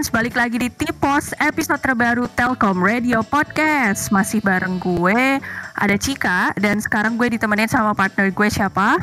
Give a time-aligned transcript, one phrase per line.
[0.00, 5.36] Halo T-Friends, balik lagi di T-Post episode terbaru Telkom Radio Podcast Masih bareng gue,
[5.76, 8.96] ada Cika Dan sekarang gue ditemenin sama partner gue siapa?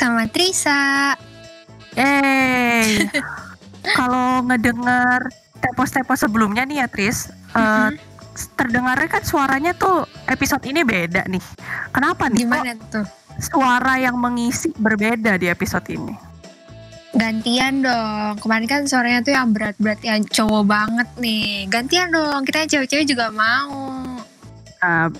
[0.00, 1.12] Sama Trisa
[2.00, 3.12] Yeay
[4.00, 5.28] Kalau ngedenger
[5.60, 7.92] T-Post-T-Post sebelumnya nih ya Tris uh,
[8.56, 11.44] Terdengarnya kan suaranya tuh episode ini beda nih
[11.92, 12.48] Kenapa nih?
[12.48, 13.04] Gimana tuh?
[13.36, 16.29] Suara yang mengisi berbeda di episode ini
[17.10, 18.38] Gantian dong.
[18.38, 21.66] Kemarin kan suaranya tuh yang berat-berat yang cowok banget nih.
[21.66, 22.46] Gantian dong.
[22.46, 23.90] Kita yang cewek-cewek juga mau.
[24.80, 25.10] Uh,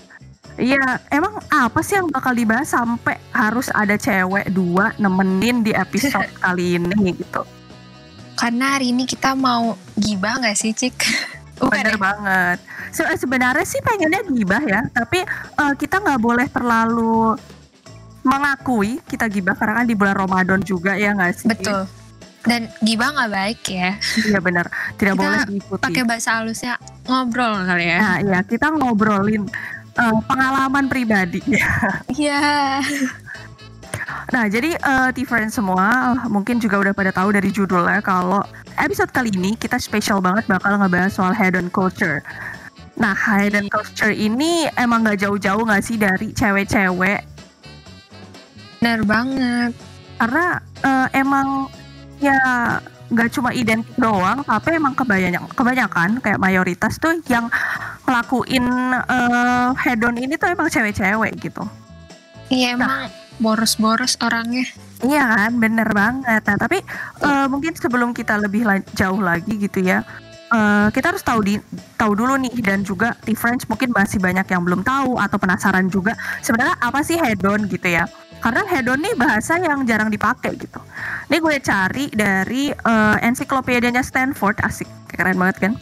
[0.59, 6.27] Iya, emang apa sih yang bakal dibahas sampai harus ada cewek dua nemenin di episode
[6.43, 7.47] kali ini gitu?
[8.35, 10.95] Karena hari ini kita mau gibah nggak sih, Cik?
[11.61, 12.01] Bukan Bener ya?
[12.01, 12.57] banget.
[12.91, 15.23] Se sebenarnya sih pengennya gibah ya, tapi
[15.55, 17.37] uh, kita nggak boleh terlalu
[18.21, 21.49] mengakui kita gibah karena kan di bulan Ramadan juga ya nggak sih?
[21.49, 21.89] Betul.
[22.41, 23.89] Dan gibah nggak baik ya.
[24.17, 24.65] Iya benar,
[24.97, 25.81] tidak Kita boleh diikuti.
[25.81, 26.73] Pakai bahasa halusnya
[27.05, 27.99] ngobrol kali ya.
[28.01, 29.45] Nah, iya kita ngobrolin
[29.97, 31.41] uh, pengalaman pribadi.
[32.17, 32.81] Iya.
[34.31, 38.43] Nah, jadi uh, T-Friends semua mungkin juga udah pada tahu dari judulnya kalau
[38.79, 42.23] episode kali ini kita spesial banget bakal ngebahas soal hedon culture.
[42.95, 47.30] Nah, hedon culture ini emang gak jauh-jauh gak sih dari cewek-cewek
[48.81, 49.71] Bener banget.
[50.17, 51.69] karena uh, emang
[52.17, 52.37] ya
[53.13, 57.45] nggak cuma identik doang, tapi emang kebanyakan kebanyakan kayak mayoritas tuh yang
[58.09, 58.65] ngelakuin
[59.05, 61.61] uh, hedon ini tuh emang cewek-cewek gitu.
[62.49, 64.65] Iya emang boros-boros orangnya.
[65.01, 66.41] Iya kan, bener banget.
[66.45, 66.81] Nah, tapi
[67.21, 70.05] eh, mungkin sebelum kita lebih la- jauh lagi gitu ya,
[70.53, 71.57] eh, kita harus tahu di
[71.97, 75.89] tahu dulu nih dan juga di French mungkin masih banyak yang belum tahu atau penasaran
[75.89, 76.13] juga
[76.45, 78.05] sebenarnya apa sih hedon gitu ya.
[78.41, 80.81] Karena hedon nih bahasa yang jarang dipakai gitu.
[81.29, 85.73] Ini gue cari dari eh, ensiklopedianya Stanford, asik, keren banget kan?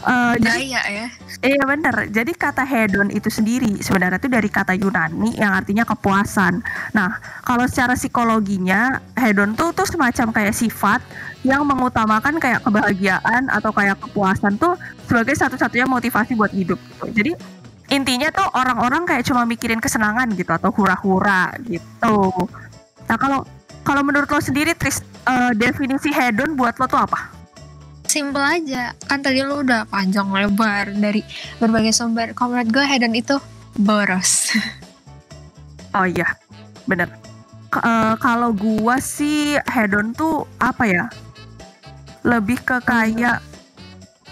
[0.00, 1.06] Jadi Gaya ya.
[1.40, 6.60] Iya bener, jadi kata hedon itu sendiri sebenarnya itu dari kata Yunani yang artinya kepuasan.
[6.92, 11.00] Nah, kalau secara psikologinya hedon tuh tuh semacam kayak sifat
[11.44, 14.76] yang mengutamakan kayak kebahagiaan atau kayak kepuasan tuh
[15.08, 16.76] sebagai satu-satunya motivasi buat hidup.
[16.76, 17.04] gitu.
[17.16, 17.32] Jadi
[17.90, 22.30] intinya tuh orang-orang kayak cuma mikirin kesenangan gitu atau hura-hura gitu.
[23.10, 23.42] Nah kalau
[23.82, 27.34] kalau menurut lo sendiri Tris eh, definisi hedon buat lo tuh apa?
[28.06, 28.94] Simple aja.
[29.06, 31.22] Kan tadi lu udah panjang lebar dari
[31.58, 32.34] berbagai sumber.
[32.34, 33.36] Kalau menurut gue hedon itu
[33.76, 34.54] boros.
[35.90, 36.38] Oh iya,
[36.86, 37.10] bener.
[37.66, 41.10] K- eh, kalau gua sih hedon tuh apa ya?
[42.22, 43.42] Lebih ke kayak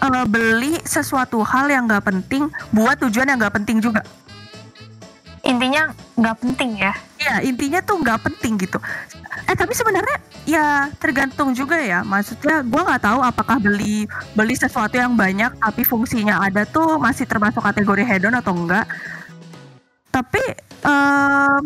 [0.03, 4.03] eh, beli sesuatu hal yang nggak penting buat tujuan yang nggak penting juga.
[5.47, 6.93] Intinya nggak penting ya.
[7.19, 8.79] Ya intinya tuh nggak penting gitu.
[9.49, 12.05] Eh tapi sebenarnya ya tergantung juga ya.
[12.05, 14.05] Maksudnya gua nggak tahu apakah beli
[14.37, 18.85] beli sesuatu yang banyak tapi fungsinya ada tuh masih termasuk kategori hedon atau enggak.
[20.13, 20.43] Tapi
[20.85, 21.65] em,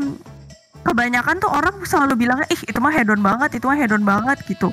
[0.83, 4.69] kebanyakan tuh orang selalu bilangnya ih itu mah hedon banget, itu mah hedon banget gitu.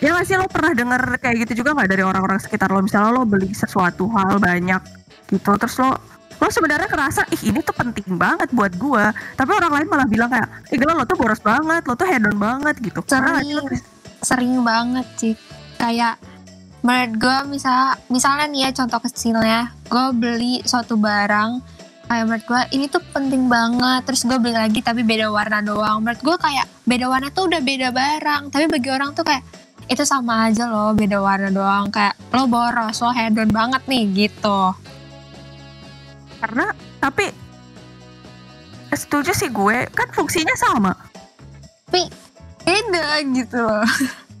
[0.00, 3.12] Ya nggak sih lo pernah denger kayak gitu juga nggak dari orang-orang sekitar lo misalnya
[3.12, 4.80] lo beli sesuatu hal banyak
[5.28, 5.92] gitu terus lo
[6.40, 10.32] lo sebenarnya kerasa ih ini tuh penting banget buat gua tapi orang lain malah bilang
[10.32, 13.84] kayak ih gila lo tuh boros banget lo tuh hedon banget gitu Sering, Tris?
[14.20, 15.34] sering banget sih.
[15.80, 16.20] Kayak
[16.80, 21.60] menurut gue misal, misalnya nih ya contoh kecilnya, gue beli suatu barang,
[22.08, 26.00] kayak menurut gue ini tuh penting banget, terus gue beli lagi tapi beda warna doang.
[26.04, 29.44] Menurut gue kayak beda warna tuh udah beda barang, tapi bagi orang tuh kayak
[29.90, 31.90] itu sama aja loh, beda warna doang.
[31.90, 34.72] Kayak lo boros, lo hedon banget nih gitu.
[36.40, 37.28] karena tapi
[38.90, 40.96] setuju sih gue kan fungsinya sama
[41.84, 42.08] Tapi
[42.64, 43.84] beda gitu loh.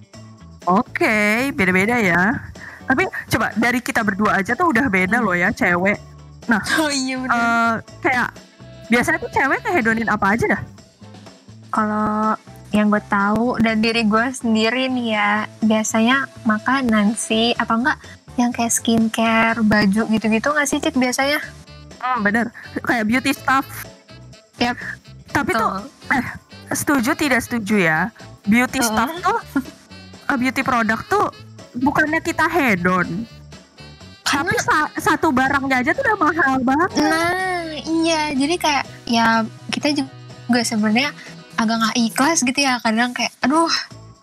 [0.80, 1.16] oke
[1.52, 2.32] beda-beda ya
[2.88, 6.00] tapi coba dari kita berdua aja tuh udah beda loh ya cewek
[6.80, 7.30] Oh iya bener.
[7.30, 8.28] Eh, kayak
[8.88, 10.62] biasanya tuh cewek ngehedonin apa aja dah
[11.70, 12.34] Kalau
[12.70, 17.98] yang gue tahu dan diri gue sendiri nih ya biasanya makanan sih apa enggak
[18.38, 21.42] yang kayak skincare baju gitu-gitu nggak sih cik biasanya?
[22.00, 22.48] Hmm, bener.
[22.80, 23.66] Kayak beauty stuff.
[24.56, 24.78] Yap,
[25.34, 25.84] tapi tuh
[26.72, 28.00] setuju tidak setuju ya?
[28.46, 28.88] Beauty Heeh.
[28.88, 29.38] stuff tuh
[30.30, 31.26] eh, beauty product tuh
[31.76, 33.26] bukannya kita hedon.
[34.22, 36.90] Karena tapi sa- satu barangnya aja tuh udah mahal banget.
[37.02, 38.30] Nah iya.
[38.30, 39.42] Jadi kayak ya
[39.74, 41.10] kita juga sebenarnya
[41.60, 43.68] agak nggak ikhlas gitu ya kadang kayak aduh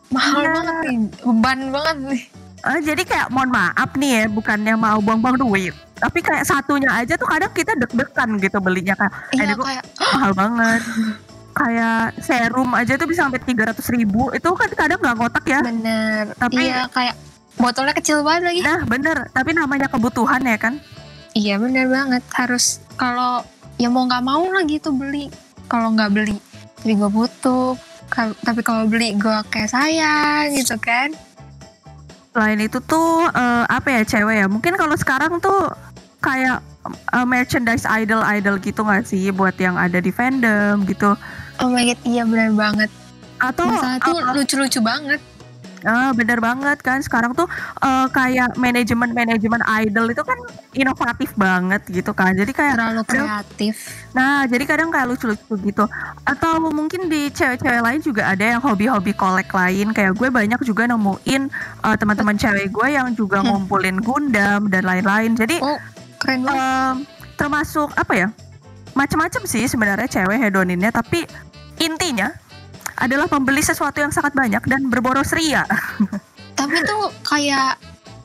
[0.09, 0.49] mahal Iya.
[0.51, 2.23] banget nih beban banget nih.
[2.59, 7.13] Eh, jadi kayak mohon maaf nih ya bukannya mau buang-buang duit tapi kayak satunya aja
[7.13, 10.81] tuh kadang kita deg-degan gitu belinya kayak eh, iya kayak mahal banget.
[11.57, 15.59] Kayak serum aja tuh bisa sampai 300 ribu itu kan kadang nggak ngotak ya.
[15.59, 17.17] Bener Tapi- iya kayak
[17.57, 18.61] botolnya kecil banget lagi.
[18.61, 20.77] Nah bener tapi namanya kebutuhan ya kan?
[21.33, 23.41] Iya bener banget harus kalau
[23.75, 25.33] ya mau nggak mau lah gitu beli
[25.65, 26.37] kalau nggak beli
[26.87, 27.75] tapi gue butuh
[28.47, 31.11] tapi kalau beli gue kayak sayang gitu kan.
[32.31, 34.47] Selain itu tuh eh, apa ya cewek ya?
[34.47, 35.67] Mungkin kalau sekarang tuh
[36.23, 39.35] kayak eh, merchandise idol idol gitu nggak sih?
[39.35, 41.11] Buat yang ada di fandom gitu.
[41.59, 42.87] Oh my god iya bener banget.
[43.43, 45.19] Atau masalah tuh lucu-lucu banget
[45.85, 47.45] Ah, bener banget kan sekarang tuh
[47.85, 50.37] eh, kayak manajemen manajemen idol itu kan
[50.73, 53.75] inovatif banget gitu kan jadi kayak terlalu aduh, kreatif
[54.17, 55.85] Nah, jadi kadang kayak lucu-lucu gitu.
[56.25, 59.93] Atau mungkin di cewek-cewek lain juga ada yang hobi-hobi kolek lain.
[59.93, 61.53] Kayak gue banyak juga nemuin
[61.85, 63.53] uh, teman-teman cewek gue yang juga Hmm.
[63.53, 65.37] ngumpulin Gundam dan lain-lain.
[65.37, 65.77] Jadi oh
[66.17, 67.05] keren banget
[67.37, 68.27] termasuk apa ya?
[68.97, 71.29] Macam-macam sih sebenarnya cewek hedoninnya, tapi
[71.77, 72.33] intinya
[72.95, 75.67] adalah membeli sesuatu yang sangat banyak dan berboros ria.
[76.53, 77.77] tapi tuh kayak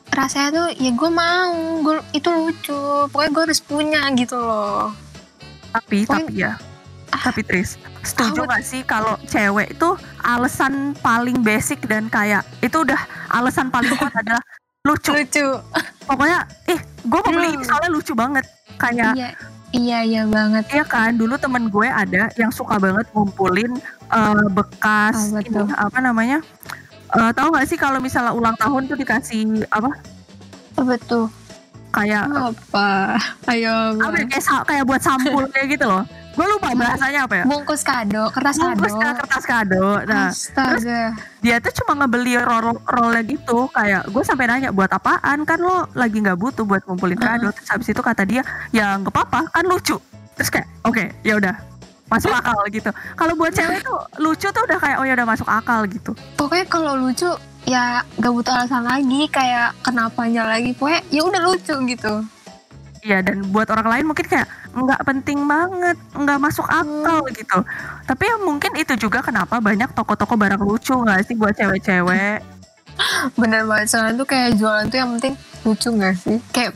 [0.09, 1.51] rasanya tuh ya gue mau
[1.81, 2.81] gue itu lucu.
[3.07, 4.93] Pokoknya gue harus punya gitu loh.
[5.71, 6.55] Tapi Poin- tapi ya.
[7.13, 9.89] Tapi Tris setuju gak sih kalau cewek itu
[10.19, 12.97] alasan paling basic dan kayak itu udah
[13.29, 14.41] alasan paling kuat adalah
[14.83, 15.13] lucu.
[15.13, 15.45] Lucu.
[16.03, 17.69] Pokoknya ih gue mau beli ini Hmm.
[17.69, 18.45] soalnya lucu banget.
[18.75, 19.29] Kayak iya
[19.73, 23.73] iya iya banget Iya kan, dulu temen gue ada yang suka banget ngumpulin
[24.07, 25.67] eh, bekas Apa ini tuh?
[25.67, 26.39] apa namanya?
[27.13, 29.89] Eh, tahu gak sih kalau misalnya ulang tahun tuh dikasih apa?
[30.73, 31.27] apa tuh
[31.93, 33.21] Kayak apa
[33.53, 36.01] ayo apa ya, kayak kayak buat sampul kayak gitu loh.
[36.33, 37.45] Gue lupa bahasanya apa ya?
[37.45, 39.05] bungkus kado kertas Bungkus kado.
[39.05, 39.85] ke kertas kado.
[40.09, 41.01] Nah, astaga.
[41.45, 43.69] dia tuh cuma ngebeli roll rollnya gitu.
[43.69, 45.45] Kayak gue sampai nanya buat apaan?
[45.45, 47.53] Kan lo lagi nggak butuh buat ngumpulin kado.
[47.53, 48.41] Terus habis itu kata dia
[48.73, 50.01] ya nggak apa-apa kan lucu.
[50.33, 51.53] Terus kayak oke ya udah
[52.09, 52.89] masuk akal gitu.
[53.13, 56.11] Kalau buat cewek tuh lucu tuh udah kayak oh ya udah masuk akal gitu.
[56.33, 57.29] Pokoknya kalau lucu
[57.63, 62.13] ya gak butuh alasan lagi kayak kenapanya lagi pokoknya ya udah lucu gitu
[63.03, 67.59] Iya dan buat orang lain mungkin kayak nggak penting banget nggak masuk akal gitu.
[68.07, 72.39] Tapi ya mungkin itu juga kenapa banyak toko-toko barang lucu nggak sih buat cewek-cewek?
[73.39, 75.35] Bener banget soalnya tuh kayak jualan tuh yang penting
[75.67, 76.37] lucu gak sih?
[76.55, 76.75] Kayak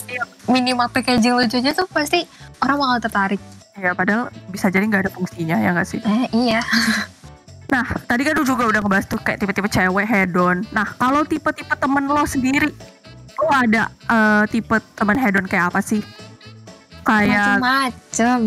[0.52, 2.28] minimal packaging lucu aja tuh pasti
[2.60, 3.42] orang bakal tertarik.
[3.78, 6.00] Ya padahal bisa jadi nggak ada fungsinya ya nggak sih?
[6.04, 6.60] Eh iya.
[7.68, 10.64] Nah, tadi kan lu juga udah ngebahas tuh kayak tipe-tipe cewek hedon.
[10.72, 12.72] Nah, kalau tipe-tipe temen lo sendiri,
[13.38, 16.02] lo ada eh, tipe temen hedon kayak apa sih?
[17.02, 18.42] Kayak, macem-macem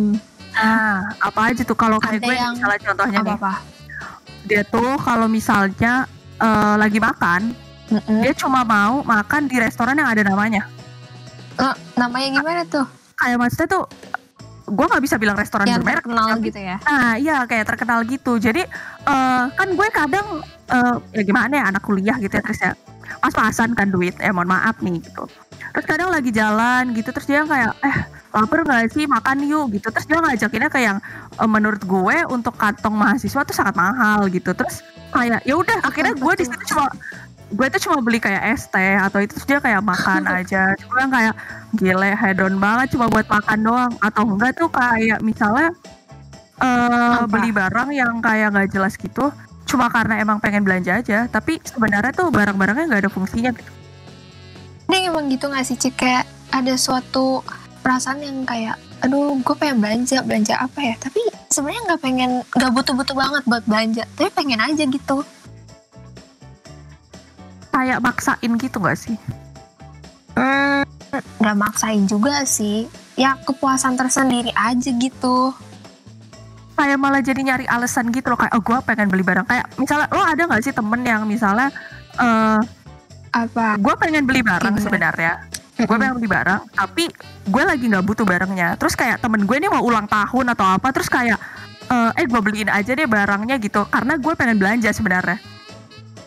[0.53, 1.73] ah, apa aja tuh?
[1.75, 3.53] Kalau kayak Ada gue, nih, yang- misalnya contohnya nih, apa-apa
[4.43, 5.93] dia tuh kalau misalnya
[6.37, 7.53] eh, lagi makan,
[7.89, 8.21] Mm-mm.
[8.21, 10.65] dia cuma mau makan di restoran yang ada namanya.
[11.55, 13.85] Eh, namanya gimana tuh Kayak maksudnya tuh,
[14.67, 16.01] gue nggak bisa bilang restoran yang bermerek.
[16.01, 18.33] terkenal tapi- gitu ya Nah, iya kayak terkenal gitu.
[18.37, 18.63] Jadi
[19.05, 20.27] eh, kan gue kadang
[20.67, 22.73] eh, ya gimana ya anak kuliah gitu ya terus ya
[23.21, 24.17] pas-pasan kan duit.
[24.19, 25.29] Eh mohon maaf nih gitu.
[25.71, 27.97] Terus kadang lagi jalan gitu terus dia kayak eh
[28.35, 29.93] lapar nggak sih makan yuk gitu.
[29.93, 30.99] Terus dia ngajakinnya kayak yang
[31.37, 34.51] eh, menurut gue untuk kantong mahasiswa tuh sangat mahal gitu.
[34.57, 34.83] Terus
[35.15, 36.89] kayak ya udah akhirnya gue di situ cuma
[37.51, 40.73] gue tuh cuma beli kayak es teh atau itu terus dia kayak makan aja.
[40.83, 41.35] Cuma kayak
[41.79, 45.71] gile hedon banget cuma buat makan doang atau enggak tuh kayak misalnya
[46.61, 47.31] eh Apa?
[47.31, 49.33] beli barang yang kayak nggak jelas gitu
[49.71, 53.71] cuma karena emang pengen belanja aja tapi sebenarnya tuh barang-barangnya nggak ada fungsinya gitu.
[54.91, 55.95] ini emang gitu gak sih Cik?
[55.95, 57.47] Kayak ada suatu
[57.79, 58.75] perasaan yang kayak
[59.07, 60.95] aduh gue pengen belanja belanja apa ya?
[60.99, 61.23] Tapi
[61.55, 65.23] sebenarnya nggak pengen nggak butuh-butuh banget buat belanja tapi pengen aja gitu.
[67.71, 69.17] Kayak maksain gitu nggak sih?
[70.35, 70.83] Hmm,
[71.39, 72.91] nggak maksain juga sih.
[73.15, 75.55] Ya kepuasan tersendiri aja gitu
[76.81, 79.45] kayak malah jadi nyari alasan gitu loh kayak oh gue pengen beli barang.
[79.45, 81.69] Kayak misalnya lo ada nggak sih temen yang misalnya
[82.17, 82.61] eh
[83.31, 83.77] apa?
[83.77, 84.81] Gue pengen beli barang Gimana?
[84.81, 85.33] sebenarnya.
[85.81, 87.05] Gue pengen beli barang tapi
[87.45, 88.81] gue lagi nggak butuh barangnya.
[88.81, 91.37] Terus kayak temen gue ini mau ulang tahun atau apa terus kayak
[91.87, 93.85] eh, eh gue beliin aja deh barangnya gitu.
[93.89, 95.37] Karena gue pengen belanja sebenarnya.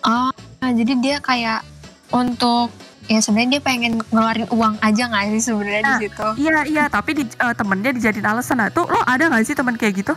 [0.05, 0.29] Oh
[0.61, 1.65] nah, jadi dia kayak
[2.13, 2.69] untuk
[3.03, 6.27] ya sebenarnya dia pengen ngeluarin uang aja nggak sih sebenarnya Nah, di situ?
[6.39, 8.63] iya iya tapi di, eh, temennya dijadiin alasan.
[8.63, 10.13] Nah tuh lo ada nggak sih temen kayak gitu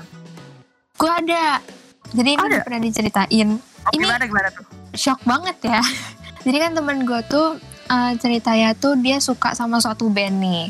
[0.97, 1.61] gue ada
[2.15, 2.65] jadi ini Ada?
[2.65, 5.81] pernah diceritain oh, Ini- gimana gimana tuh shock banget ya.
[6.47, 7.61] Jadi kan temen gue tuh
[7.93, 10.65] eh, ceritanya tuh dia suka sama suatu band nih.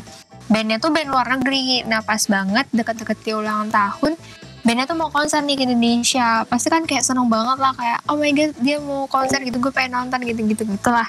[0.51, 1.81] Bandnya tuh band luar negeri.
[1.87, 4.15] Nah pas banget deket-deket dia ulang tahun,
[4.63, 6.43] bandnya tuh mau konser nih ke Indonesia.
[6.45, 9.71] Pasti kan kayak seneng banget lah kayak oh my god dia mau konser gitu gue
[9.71, 11.07] pengen nonton gitu-gitu gitulah.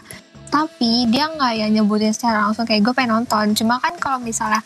[0.49, 3.53] Tapi dia nggak ya nyebutin secara langsung kayak gue pengen nonton.
[3.53, 4.65] Cuma kan kalau misalnya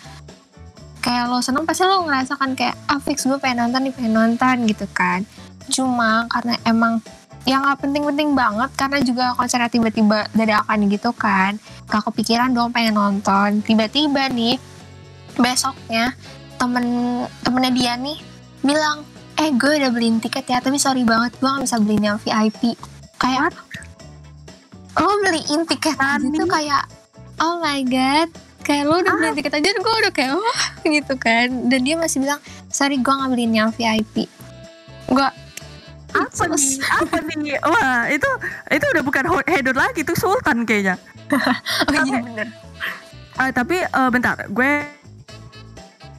[1.03, 4.57] kayak lo seneng pasti lo ngerasakan kayak ah fix gue pengen nonton nih pengen nonton
[4.71, 5.27] gitu kan.
[5.69, 7.03] Cuma karena emang
[7.43, 11.59] yang nggak penting-penting banget karena juga konsernya tiba-tiba dadakan gitu kan
[11.91, 13.61] gak kepikiran dong pengen nonton.
[13.67, 14.57] Tiba-tiba nih
[15.35, 16.15] besoknya
[16.57, 16.87] temen
[17.43, 18.19] temennya dia nih
[18.63, 19.03] bilang
[19.43, 22.79] eh gue udah beliin tiket ya tapi sorry banget gue gak bisa beliin yang VIP
[23.19, 23.51] kayak
[24.95, 26.85] lo beliin tiket tuh kayak
[27.43, 28.31] oh my god
[28.63, 31.69] kayak lo udah beliin tiket aja gue udah kayak wah gitu kan.
[31.69, 32.41] Dan dia masih bilang
[32.71, 34.31] sorry gue gak beliin yang VIP
[35.13, 35.29] gue
[36.13, 36.77] apa nih?
[36.81, 37.57] Apa nih?
[37.73, 38.31] Wah itu
[38.69, 40.97] itu udah bukan hedon lagi tuh sultan kayaknya.
[41.89, 42.49] Oh iya bener.
[43.41, 44.73] Ah, tapi eh, bentar gue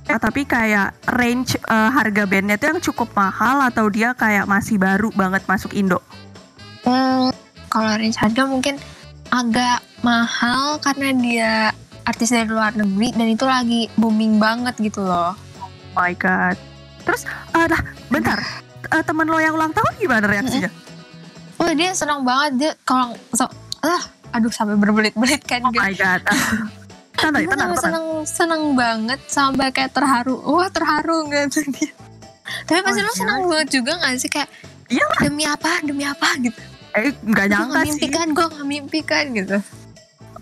[0.10, 4.82] eh, tapi kayak range eh, harga bandnya tuh yang cukup mahal atau dia kayak masih
[4.82, 6.02] baru banget masuk Indo?
[6.82, 7.30] Hmm,
[7.70, 8.82] kalau range harga mungkin
[9.30, 11.54] agak mahal karena dia
[12.04, 15.34] artis dari luar negeri dan itu lagi booming banget gitu loh.
[15.60, 16.56] Oh my god.
[17.04, 18.40] Terus eh lah bentar.
[18.86, 20.70] Eh, temen lo yang ulang tahun gimana reaksinya?
[21.56, 22.52] Wah dia senang banget.
[22.58, 23.48] Dia kalau so,
[23.82, 25.82] ah, aduh sampai berbelit-belit kan oh dia.
[25.82, 26.22] my god.
[27.14, 30.36] Tenang sampai tenang seneng seneng banget sampai kayak terharu.
[30.44, 31.94] Wah terharu gitu dia.
[32.64, 34.28] Tapi pasti Oh, lo seneng banget juga gak sih?
[34.28, 34.52] Kayak
[34.92, 35.80] Iya demi apa?
[35.80, 36.28] Demi apa?
[36.38, 36.60] gitu.
[36.94, 38.12] eh nggak Gue nyangka gak mimpi sih.
[38.12, 39.58] kan, gue gak mimpi kan gitu.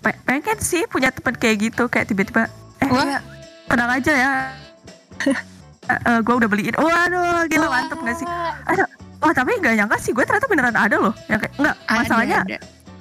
[0.02, 3.06] Pe- pengen sih punya temen kayak gitu kayak tiba-tiba eh Wah.
[3.08, 3.18] ya,
[3.66, 4.32] tenang aja ya
[6.18, 8.26] gue udah beliin waduh gila mantep gak sih
[9.18, 12.38] Wah tapi gak nyangka sih gue ternyata beneran ada loh yang kayak nggak Ada, masalahnya
[12.42, 12.58] ada.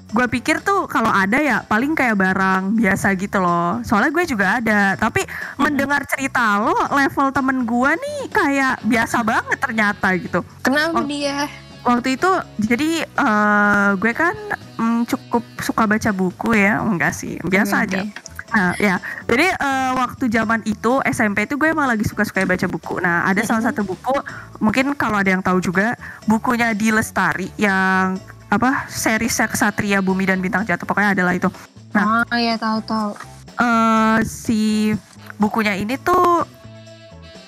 [0.08, 4.46] gue pikir tuh kalau ada ya paling kayak barang biasa gitu loh soalnya gue juga
[4.56, 11.00] ada tapi mendengar cerita lo level temen gue nih kayak biasa banget ternyata gitu Kenapa
[11.00, 11.08] Oh.
[11.08, 11.50] dia?
[11.82, 14.36] Waktu itu jadi eh, gue kan
[14.78, 18.30] mm, cukup suka baca buku ya enggak sih biasa aja Oke.
[18.52, 19.00] Nah, ya.
[19.32, 23.00] Jadi eh, waktu zaman itu SMP itu gue emang lagi suka-suka baca buku.
[23.00, 24.12] Nah, ada salah satu buku
[24.60, 25.96] mungkin kalau ada yang tahu juga
[26.28, 28.20] bukunya di Lestari yang
[28.52, 31.48] apa seri Ksatria Bumi dan Bintang Jatuh pokoknya adalah itu.
[31.96, 32.28] Nah.
[32.28, 33.16] Oh iya tahu-tahu.
[33.62, 34.92] eh si
[35.40, 36.44] bukunya ini tuh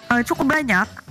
[0.08, 1.03] eh, cukup banyak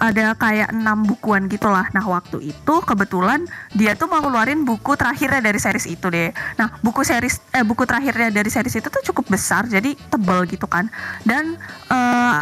[0.00, 1.84] ada kayak enam bukuan gitulah.
[1.92, 3.44] Nah waktu itu kebetulan
[3.76, 6.32] dia tuh mau ngeluarin buku terakhirnya dari series itu deh.
[6.56, 10.64] Nah buku series eh buku terakhirnya dari series itu tuh cukup besar jadi tebel gitu
[10.64, 10.88] kan.
[11.22, 11.60] Dan
[11.92, 12.34] eh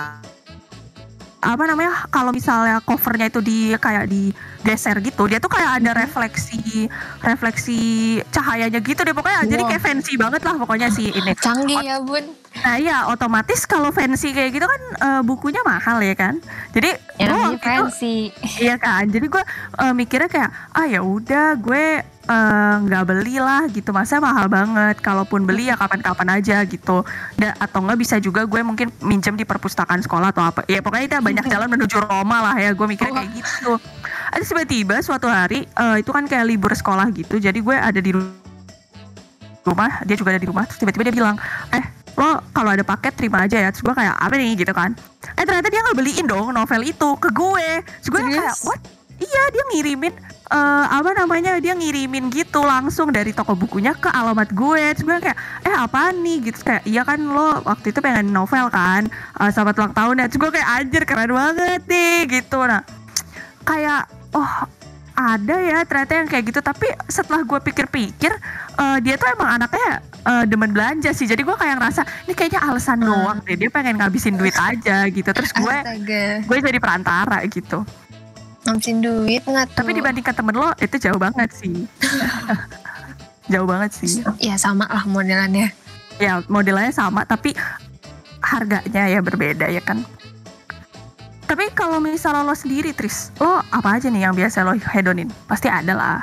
[1.38, 5.98] apa namanya kalau misalnya covernya itu di kayak digeser gitu dia tuh kayak ada Mhm.
[6.02, 6.90] refleksi
[7.22, 7.78] refleksi
[8.34, 9.70] cahayanya gitu deh pokoknya jadi Wow.
[9.70, 12.26] kayak fancy banget lah pokoknya si ini Canggih ya bun.
[12.58, 16.40] Nah iya otomatis kalau fancy kayak gitu kan eh, bukunya mahal ya kan.
[16.74, 18.16] Jadi Yang gue ini waktu itu fancy.
[18.64, 19.04] iya kan.
[19.06, 19.42] Jadi gue
[19.78, 23.90] eh, mikirnya kayak ah ya udah gue eh, nggak beli lah gitu.
[23.90, 24.98] Masa mahal banget.
[24.98, 27.06] Kalaupun beli ya kapan-kapan aja gitu.
[27.38, 30.66] Da, atau nggak bisa juga gue mungkin minjem di perpustakaan sekolah atau apa.
[30.66, 32.74] Ya pokoknya itu banyak jalan menuju Roma lah ya.
[32.74, 33.78] Gue mikirnya kayak gitu.
[34.28, 37.38] Ada tiba-tiba suatu hari eh, itu kan kayak libur sekolah gitu.
[37.38, 38.46] Jadi gue ada di ru-
[39.64, 40.00] rumah.
[40.04, 40.64] Dia juga ada di rumah.
[40.64, 41.36] Terus tiba-tiba dia bilang
[41.72, 41.84] eh
[42.18, 43.70] lo kalau ada paket terima aja ya.
[43.70, 44.58] Terus gue kayak apa nih?
[44.58, 44.90] Gitu kan.
[45.38, 47.68] Eh ternyata dia nggak beliin dong novel itu ke gue.
[48.02, 48.80] Terus gue kayak what?
[49.18, 50.14] Iya dia ngirimin
[50.48, 54.84] eh apa namanya dia ngirimin gitu langsung dari toko bukunya ke alamat gue.
[54.98, 56.50] Terus gue kayak eh apa nih?
[56.50, 56.58] Gitu.
[56.66, 59.06] Kayak iya kan lo waktu itu pengen novel kan?
[59.38, 62.26] Eh, selamat ulang tahun ya terus gue kayak anjir keren banget nih.
[62.26, 62.58] Gitu.
[62.58, 62.82] Nah
[63.62, 64.52] kayak oh
[65.18, 66.60] ada ya ternyata yang kayak gitu.
[66.60, 68.30] Tapi setelah gue pikir-pikir
[68.76, 71.26] eh, dia tuh emang anaknya eh, demen belanja sih.
[71.26, 73.10] Jadi gue kayak ngerasa ini kayaknya alasan Hmm.
[73.10, 75.26] doang deh dia pengen ngabisin duit aja gitu.
[75.26, 75.76] Terus gue
[76.40, 77.82] gue jadi perantara gitu.
[78.62, 79.76] Ngabisin duit nggak tuh?
[79.76, 81.74] tapi dibandingkan temen lo itu jauh banget sih.
[83.48, 84.20] Jauh banget sih.
[84.38, 85.72] Ya sama lah modelannya.
[86.18, 87.54] ya modelnya sama tapi
[88.38, 90.02] harganya ya berbeda ya kan
[91.48, 95.66] tapi kalau misalnya lo sendiri Tris lo apa aja nih yang biasa lo hedonin pasti
[95.66, 96.20] ada lah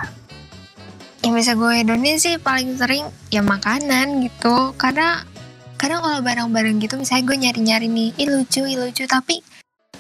[1.26, 4.78] Yang bisa gue hedonin sih paling sering ya makanan gitu.
[4.78, 5.26] Karena
[5.74, 9.10] kadang kalau barang-barang gitu misalnya gue nyari-nyari nih, ih lucu, ih lucu.
[9.10, 9.42] Tapi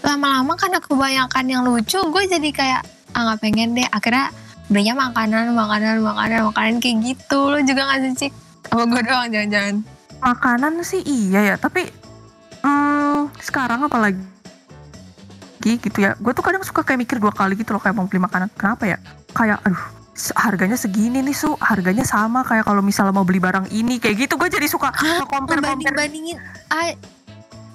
[0.05, 2.81] lama-lama karena kebanyakan yang lucu, gue jadi kayak
[3.17, 3.89] ah nggak pengen deh.
[3.89, 4.29] Akhirnya
[4.69, 7.49] belinya makanan, makanan, makanan, makanan kayak gitu.
[7.49, 8.33] Lo juga nggak sih, Cik?
[8.69, 9.95] Apa gue doang jangan-jangan?
[10.25, 11.85] makanan sih iya ya tapi
[12.65, 14.17] hmm, sekarang apalagi
[15.81, 16.13] gitu ya.
[16.21, 18.53] Gue tuh kadang suka kayak mikir dua kali gitu loh kayak mau beli makanan.
[18.53, 18.97] Kenapa ya?
[19.33, 19.83] Kayak aduh
[20.37, 21.51] harganya segini nih su.
[21.57, 23.97] Harganya sama kayak kalau misalnya mau beli barang ini.
[23.97, 26.37] Kayak gitu gue jadi suka compare compare Banding-bandingin.
[26.69, 26.93] Ah,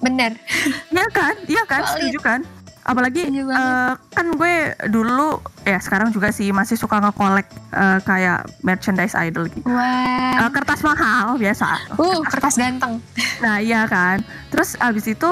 [0.01, 0.39] bener.
[0.95, 1.35] Iya kan?
[1.51, 1.83] Iya kan?
[1.91, 2.41] Setuju kan?
[2.81, 4.55] Apalagi eh, kan gue
[4.89, 9.69] dulu ya sekarang juga sih masih suka nge-collect eh, kayak merchandise idol gitu.
[9.69, 10.49] Wah.
[10.49, 11.67] Eh, kertas mahal biasa.
[12.01, 12.99] Uh, kertas ganteng.
[13.45, 14.25] Nah iya kan.
[14.49, 15.31] Terus abis itu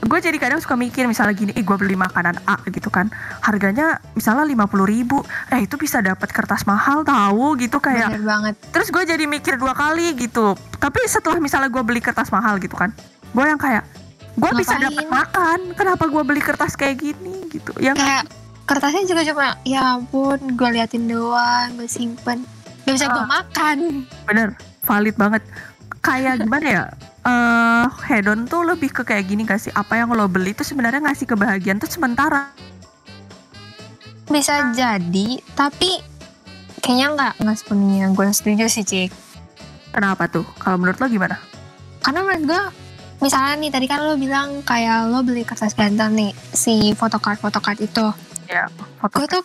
[0.00, 4.00] gue jadi kadang suka mikir misalnya gini, eh gue beli makanan A gitu kan, harganya
[4.12, 8.16] misalnya lima puluh ribu, eh itu bisa dapat kertas mahal tahu gitu kayak.
[8.16, 8.54] Bener banget.
[8.72, 10.56] Terus gue jadi mikir dua kali gitu.
[10.80, 12.90] Tapi setelah misalnya gue beli kertas mahal gitu kan,
[13.30, 13.84] gue yang kayak
[14.34, 17.76] gue bisa dapat makan, kenapa gue beli kertas kayak gini gitu?
[17.76, 18.24] Yang Kayak
[18.64, 22.48] kertasnya juga cuma ya ampun gue liatin doang, gue simpen.
[22.88, 23.28] Gak bisa gue Ah.
[23.28, 24.08] makan.
[24.24, 25.42] bener valid banget.
[26.00, 26.84] Kayak gimana ya?
[27.30, 29.72] Eh hedon tuh lebih ke kayak gini gak sih?
[29.72, 32.50] Apa yang lo beli tuh sebenarnya ngasih kebahagiaan tuh sementara.
[34.30, 35.98] Bisa jadi, tapi
[36.78, 39.10] kayaknya nggak nggak sepenuhnya gue setuju sih cik.
[39.90, 40.46] Kenapa tuh?
[40.62, 41.34] Kalau menurut lo gimana?
[41.98, 42.62] Karena menurut gue,
[43.26, 47.78] misalnya nih tadi kan lo bilang kayak lo beli kertas ganteng nih, si photocard photocard
[47.82, 48.06] itu.
[49.02, 49.44] Foto Gue tuh,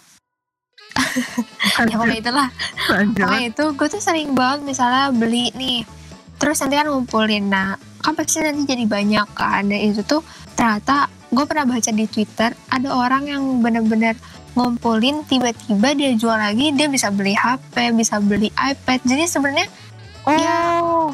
[1.89, 2.47] ya pokoknya itulah.
[2.93, 3.25] lanjut.
[3.25, 5.81] Pokoknya itu gue tuh sering banget misalnya beli nih
[6.45, 7.73] terus nanti kan ngumpulin nah
[8.05, 10.21] kan pasti nanti jadi banyak kan dan itu tuh
[10.53, 14.13] ternyata gue pernah baca di twitter ada orang yang bener-bener
[14.55, 19.03] ngumpulin tiba-tiba dia jual lagi dia bisa beli HP bisa beli iPad.
[19.03, 19.67] Jadi sebenarnya
[20.31, 20.79] ya.
[20.79, 21.11] Oh,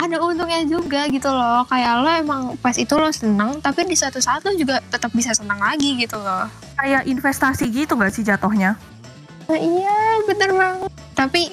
[0.00, 1.62] ada untungnya juga gitu loh.
[1.68, 5.60] Kayak lo emang pas itu lo seneng tapi di saat lo juga tetap bisa senang
[5.60, 6.48] lagi gitu loh.
[6.80, 8.80] Kayak investasi gitu gak sih jatuhnya?
[9.44, 10.90] Nah, iya bener banget.
[11.12, 11.52] Tapi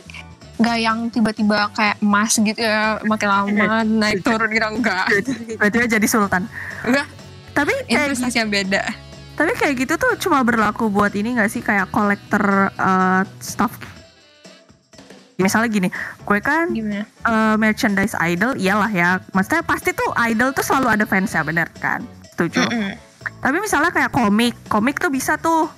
[0.58, 5.06] nggak yang tiba-tiba kayak emas gitu ya makin lama naik turun gitu enggak
[5.54, 6.50] Tiba-tiba jadi sultan.
[6.82, 7.08] Enggak.
[7.54, 8.84] Tapi kayak investasinya beda
[9.38, 13.78] tapi kayak gitu tuh cuma berlaku buat ini gak sih kayak kolektor eh, stuff.
[15.38, 15.90] Misalnya gini,
[16.26, 19.22] gue kan gimana eh, merchandise idol iyalah ya.
[19.38, 22.02] Maksudnya pasti tuh idol tuh selalu ada fansnya bener kan?
[22.34, 22.66] Setuju.
[23.38, 25.70] Tapi misalnya kayak komik, komik tuh bisa tuh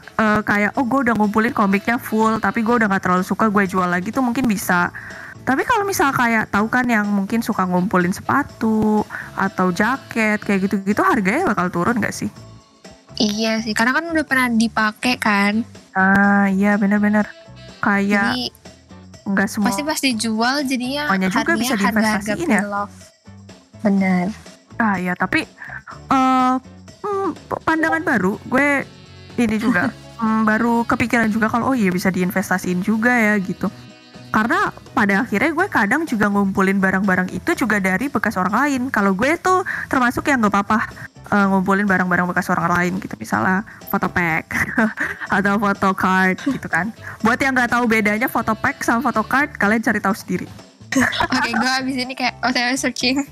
[0.00, 3.64] eh, kayak oh gue udah ngumpulin komiknya full, tapi gue udah nggak terlalu suka gue
[3.68, 4.94] jual lagi tuh mungkin bisa.
[5.44, 9.04] Tapi kalau misal kayak tahu kan yang mungkin suka ngumpulin sepatu
[9.36, 12.32] atau jaket kayak gitu-gitu harganya bakal turun gak sih?
[13.18, 15.62] iya sih karena kan udah pernah dipakai kan
[15.94, 17.26] Ah iya bener-bener
[17.78, 18.50] kayak
[19.24, 22.60] nggak semua pasti pas dijual jadinya Semuanya juga bisa diinvestasiin ya?
[22.60, 22.96] pre-love
[23.84, 24.26] bener
[24.82, 25.46] ah ya tapi
[26.10, 26.56] hmm,
[27.62, 28.82] pandangan baru gue
[29.38, 33.68] ini juga hmm, baru kepikiran juga kalau oh iya bisa diinvestasiin juga ya gitu.
[34.34, 38.82] Karena pada akhirnya gue kadang juga ngumpulin barang-barang itu juga dari bekas orang lain.
[38.90, 40.78] Kalau gue tuh termasuk yang gak apa-apa
[41.30, 43.14] eh, ngumpulin barang-barang bekas orang lain gitu.
[43.14, 43.62] Misalnya
[43.94, 44.50] foto pack
[45.38, 46.90] atau foto card gitu kan.
[47.22, 50.50] Buat yang nggak tahu bedanya foto pack sama foto card kalian cari tahu sendiri.
[51.30, 53.22] Oke gue abis ini kayak otw searching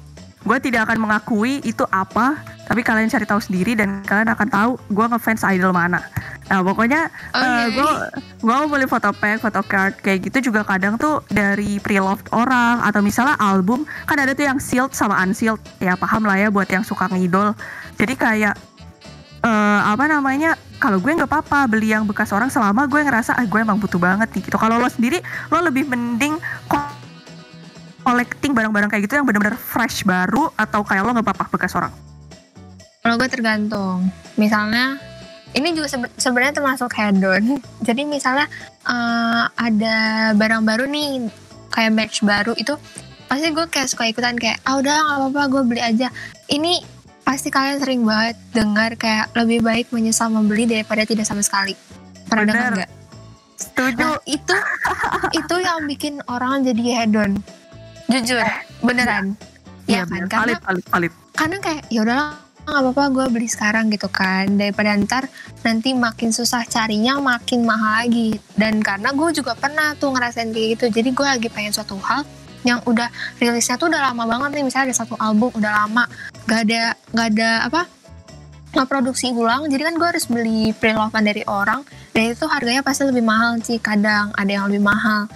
[0.42, 4.70] gue tidak akan mengakui itu apa tapi kalian cari tahu sendiri dan kalian akan tahu
[4.90, 6.00] gue ngefans idol mana.
[6.48, 7.10] Nah pokoknya
[7.68, 7.90] gue
[8.40, 12.80] gue mau beli foto pack foto card kayak gitu juga kadang tuh dari pre-loved orang
[12.80, 15.60] atau misalnya album kan ada tuh yang sealed sama unsealed.
[15.84, 17.52] Ya paham lah ya buat yang suka ngidol.
[18.00, 18.54] Jadi kayak
[19.42, 23.44] eh apa namanya kalau gue nggak apa-apa beli yang bekas orang selama gue ngerasa ah
[23.44, 24.56] gue emang butuh banget nih gitu.
[24.56, 26.38] Kalau lo sendiri lo lebih mending
[28.02, 31.94] collecting barang-barang kayak gitu yang benar-benar fresh baru atau kayak lo nggak apa-apa bekas orang
[33.02, 34.06] Kalau gue tergantung.
[34.38, 34.94] Misalnya,
[35.58, 37.58] ini juga sebe- sebenarnya termasuk hedon.
[37.86, 38.46] Jadi misalnya
[38.86, 39.96] eh, ada
[40.38, 41.26] barang baru nih,
[41.74, 42.78] kayak merch baru itu,
[43.26, 46.14] pasti gue kayak suka ikutan kayak, ah udah nggak apa-apa gue beli aja.
[46.46, 46.78] Ini
[47.26, 51.74] pasti kalian sering banget dengar kayak lebih baik menyesal membeli daripada tidak sama sekali.
[52.30, 52.90] Pernah dengar nggak?
[53.62, 54.56] setuju Nah itu
[55.32, 57.38] itu yang bikin orang jadi hedon.
[58.12, 58.44] Jujur,
[58.80, 59.32] beneran.
[59.88, 60.10] Iya Ya kan?
[60.12, 60.28] bener.
[60.28, 61.12] Karena valid valid valid.
[61.32, 62.28] karena kayak ya udahlah
[62.62, 64.46] nggak apa-apa gue beli sekarang gitu kan.
[64.54, 65.24] Daripada ntar
[65.64, 68.36] nanti makin susah carinya makin mahal lagi.
[68.54, 70.84] Dan karena gue juga pernah tuh ngerasain kayak gitu.
[70.92, 72.22] Jadi gue lagi pengen suatu hal
[72.62, 73.10] yang udah
[73.42, 74.64] rilisnya tuh udah lama banget nih.
[74.68, 76.04] Misalnya ada satu album udah lama
[76.46, 77.82] gak ada gak ada apa
[78.72, 79.66] nggak produksi ulang.
[79.66, 81.82] Jadi kan gue harus beli pre-lovean dari orang.
[82.14, 85.26] Dan itu harganya pasti lebih mahal sih kadang ada yang lebih mahal.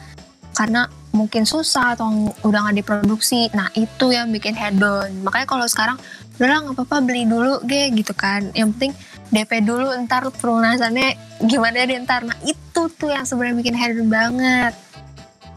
[0.55, 0.87] Karena
[1.17, 3.49] mungkin susah atau udah nggak diproduksi.
[3.57, 5.97] Nah itu yang bikin hedon makanya kalau sekarang
[6.37, 8.53] udahlah nggak apa-apa beli dulu ge gitu kan.
[8.53, 8.93] Yang penting
[9.33, 11.17] DP dulu ntar pelunasannya
[11.49, 12.23] gimana deh ntar.
[12.29, 14.77] Nah itu tuh yang sebenarnya bikin hedon banget.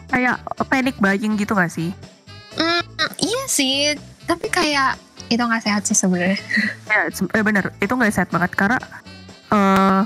[0.10, 1.94] Kayak panic buying gitu gak sih?
[2.58, 2.82] Hmm,
[3.22, 3.94] iya sih.
[4.26, 4.98] Tapi kayak
[5.30, 6.40] itu nggak sehat sih sebenarnya.
[6.90, 7.70] Ya eh, bener.
[7.78, 8.52] Itu nggak sehat banget.
[8.58, 8.78] Karena
[9.54, 10.02] eh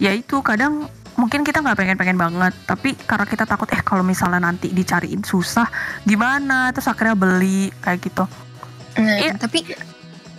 [0.00, 4.42] ya itu kadang mungkin kita nggak pengen-pengen banget tapi karena kita takut eh kalau misalnya
[4.42, 5.66] nanti dicariin susah
[6.02, 8.26] gimana terus akhirnya beli kayak gitu
[8.94, 9.34] Nah, Iya.
[9.34, 9.66] tapi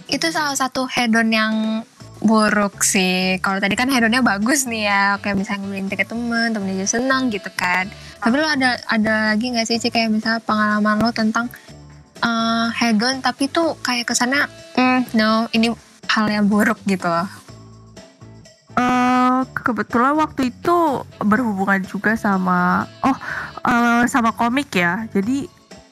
[0.08, 1.84] itu salah satu hedon yang
[2.24, 3.36] buruk sih.
[3.44, 7.28] Kalau tadi kan hedonnya bagus nih ya, kayak misalnya ngebeliin tiket temen, temen aja senang
[7.28, 7.92] gitu kan.
[8.24, 11.52] Tapi lo ada ada lagi nggak sih Ci, kayak misalnya pengalaman lo tentang
[12.24, 15.70] eh, hedon tapi tuh kayak ke sana mm, no ini
[16.08, 17.28] hal yang buruk gitu loh
[18.76, 20.76] Eh, kebetulan waktu itu
[21.18, 23.16] berhubungan juga sama oh
[23.64, 25.08] eh, sama komik ya.
[25.10, 25.48] Jadi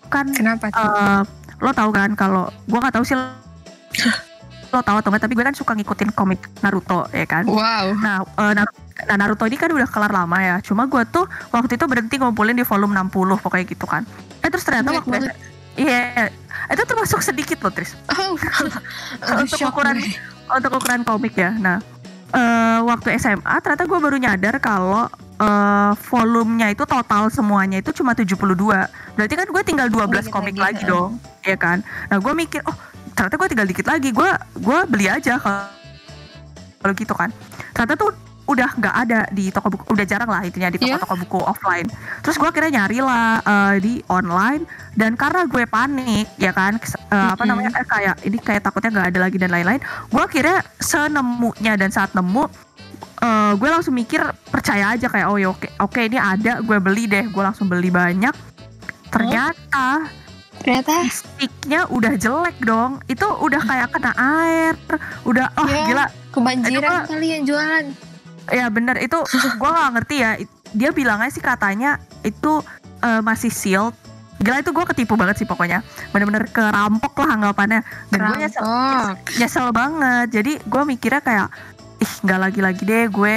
[0.07, 1.21] kan kenapa eh,
[1.57, 5.53] lo tahu kan kalau gua nggak tahu sih lo tahu atau enggak tapi gue kan
[5.53, 7.45] suka ngikutin komik Naruto ya kan.
[7.45, 8.73] wow Nah, Nar-
[9.05, 10.55] nah, Naruto ini kan udah kelar lama ya.
[10.59, 14.01] Cuma gua tuh waktu itu berhenti ngumpulin di volume 60 pokoknya gitu kan.
[14.41, 15.37] Eh terus ternyata waktu banget.
[15.73, 16.29] Iya,
[16.67, 17.93] itu termasuk sedikit loh Tris.
[18.11, 18.33] oh
[19.41, 20.01] Untuk ukuran-
[20.51, 21.53] untuk ukuran komik ya.
[21.53, 21.77] Nah,
[22.33, 28.17] eh, waktu SMA ternyata gue baru nyadar kalau eh, volumenya itu total semuanya itu cuma
[28.17, 28.33] 72.
[29.15, 31.85] Berarti kan gue tinggal 12 Dikit komik lagi, lagi, dong, ya kan?
[32.09, 32.75] Nah, gue mikir, oh
[33.13, 34.09] ternyata gue tinggal dikit lagi.
[34.09, 35.69] Gue gue beli aja kalau
[36.83, 37.29] kalau gitu kan.
[37.71, 38.11] Ternyata tuh
[38.43, 40.99] udah nggak ada di toko buku, udah jarang lah intinya di Iya.
[40.99, 41.87] toko-toko buku offline.
[42.19, 47.29] Terus gue akhirnya nyari lah eh, di online dan karena gue panik ya kan, eh,
[47.31, 49.79] apa namanya eh, kayak ini kayak takutnya nggak ada lagi dan lain-lain.
[50.07, 52.43] Gue akhirnya senemunya dan saat nemu
[53.17, 57.07] eh, gue langsung mikir percaya aja kayak oh ya oke oke ini ada gue beli
[57.07, 58.35] deh gue langsung beli banyak
[59.07, 60.09] ternyata
[60.59, 64.75] ternyata sticknya udah jelek dong itu udah kayak kena air
[65.23, 65.85] udah oh Ya.
[65.85, 67.85] gila kebanjiran kali yang jualan
[68.49, 68.99] ya bener.
[68.99, 69.21] Itu
[69.59, 70.31] gue nggak ngerti ya.
[70.73, 72.63] Dia bilangnya sih katanya itu
[73.03, 73.95] eh, masih sealed.
[74.43, 75.85] Gila itu gue ketipu banget sih pokoknya.
[76.11, 77.81] Bener-bener kerampok lah anggapannya.
[78.11, 78.65] Dan gue nyesel,
[79.39, 80.27] nyesel banget.
[80.33, 81.47] Jadi gue mikirnya kayak
[82.03, 83.35] ih nggak lagi-lagi deh gue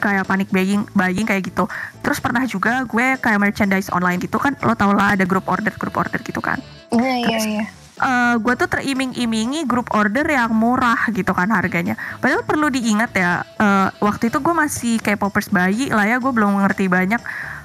[0.00, 1.66] kayak panik buying buying kayak gitu.
[2.04, 4.54] Terus pernah juga gue kayak merchandise online gitu kan.
[4.62, 6.62] Lo tau lah ada grup order grup order gitu kan.
[6.94, 7.64] Iya iya iya
[8.00, 11.94] eh gue tuh teriming-imingi grup order yang murah gitu kan harganya.
[12.18, 16.32] Padahal perlu diingat ya, eh, waktu itu gue masih kayak poppers bayi lah ya, gue
[16.32, 17.20] belum mengerti banyak.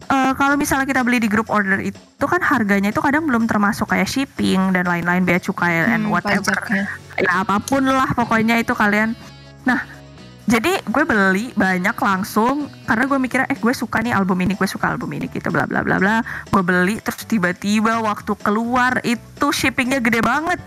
[0.06, 3.90] Eh, kalau misalnya kita beli di grup order itu kan harganya itu kadang belum termasuk
[3.90, 6.46] kayak shipping dan lain-lain bea cukai and Hmm, whatever.
[6.54, 6.86] pajaknya.
[7.18, 9.18] Ya apa pun lah pokoknya itu kalian.
[9.66, 9.82] Nah,
[10.46, 14.70] jadi gue beli banyak langsung karena gue mikirnya eh gue suka nih album ini, gue
[14.70, 16.22] suka album ini gitu bla bla bla bla.
[16.54, 20.62] Gue beli terus tiba-tiba waktu keluar itu shippingnya gede banget.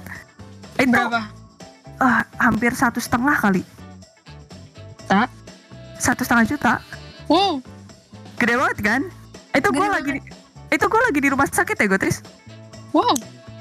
[0.82, 1.30] Itu berapa
[2.02, 3.62] ah, hampir satu setengah kali.
[5.06, 5.30] Tak?
[6.02, 6.72] Satu setengah juta.
[7.30, 7.62] wow
[8.34, 9.00] Gede banget kan?
[9.54, 10.10] Itu gue lagi
[10.68, 12.18] itu gue lagi di rumah sakit ya gue Tris.
[12.90, 13.14] wow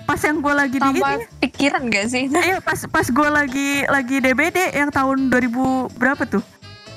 [0.07, 3.83] Pas yang gue lagi di tambah ini, pikiran gak sih iya pas pas gue lagi
[3.91, 6.43] lagi DBD yang tahun 2000 berapa tuh?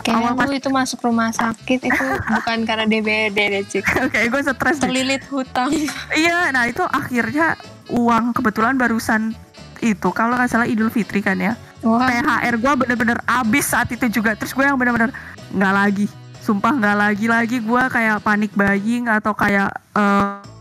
[0.00, 2.04] Kayaknya Awal lu itu masuk rumah sakit itu
[2.38, 4.78] bukan karena DBD deh cik Kayak gue stres.
[4.80, 5.68] Terlilit hutang
[6.22, 7.58] Iya, nah itu akhirnya
[7.90, 9.36] uang kebetulan barusan
[9.80, 11.58] itu kalau nggak salah Idul Fitri kan ya.
[11.80, 14.36] Wah THR gue bener-bener abis saat itu juga.
[14.36, 15.12] Terus gue yang bener-bener
[15.52, 16.06] nggak lagi,
[16.44, 20.59] sumpah nggak lagi lagi gue kayak panik buying atau kayak eh,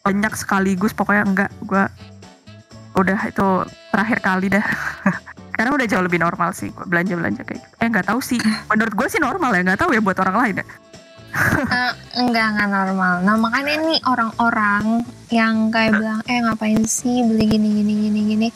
[0.00, 1.84] banyak sekaligus pokoknya enggak gue
[2.96, 3.46] udah itu
[3.94, 4.66] terakhir kali dah.
[5.54, 7.74] Karena udah jauh lebih normal sih gue belanja belanja kayak gitu.
[7.84, 8.40] Eh nggak tahu sih,
[8.72, 10.66] menurut gue sih normal ya nggak tahu ya buat orang lain ya.
[11.70, 17.46] Eh, enggak enggak normal nah makanya nih orang-orang yang kayak bilang eh ngapain sih beli
[17.46, 18.48] gini gini gini gini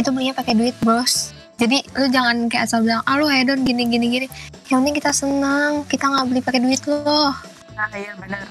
[0.00, 3.84] itu belinya pakai duit bros jadi lu jangan kayak asal bilang ah lu hedon gini
[3.84, 4.26] gini gini
[4.72, 7.36] yang penting kita senang kita nggak beli pakai duit lo
[7.72, 8.44] Nah iya benar.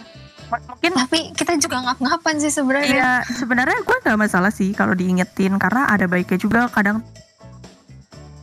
[0.51, 4.91] M- Mungkin tapi kita juga ngap-ngapan sih sebenarnya Iya, sebenarnya gue nggak masalah sih kalau
[4.91, 6.99] diingetin karena ada baiknya juga kadang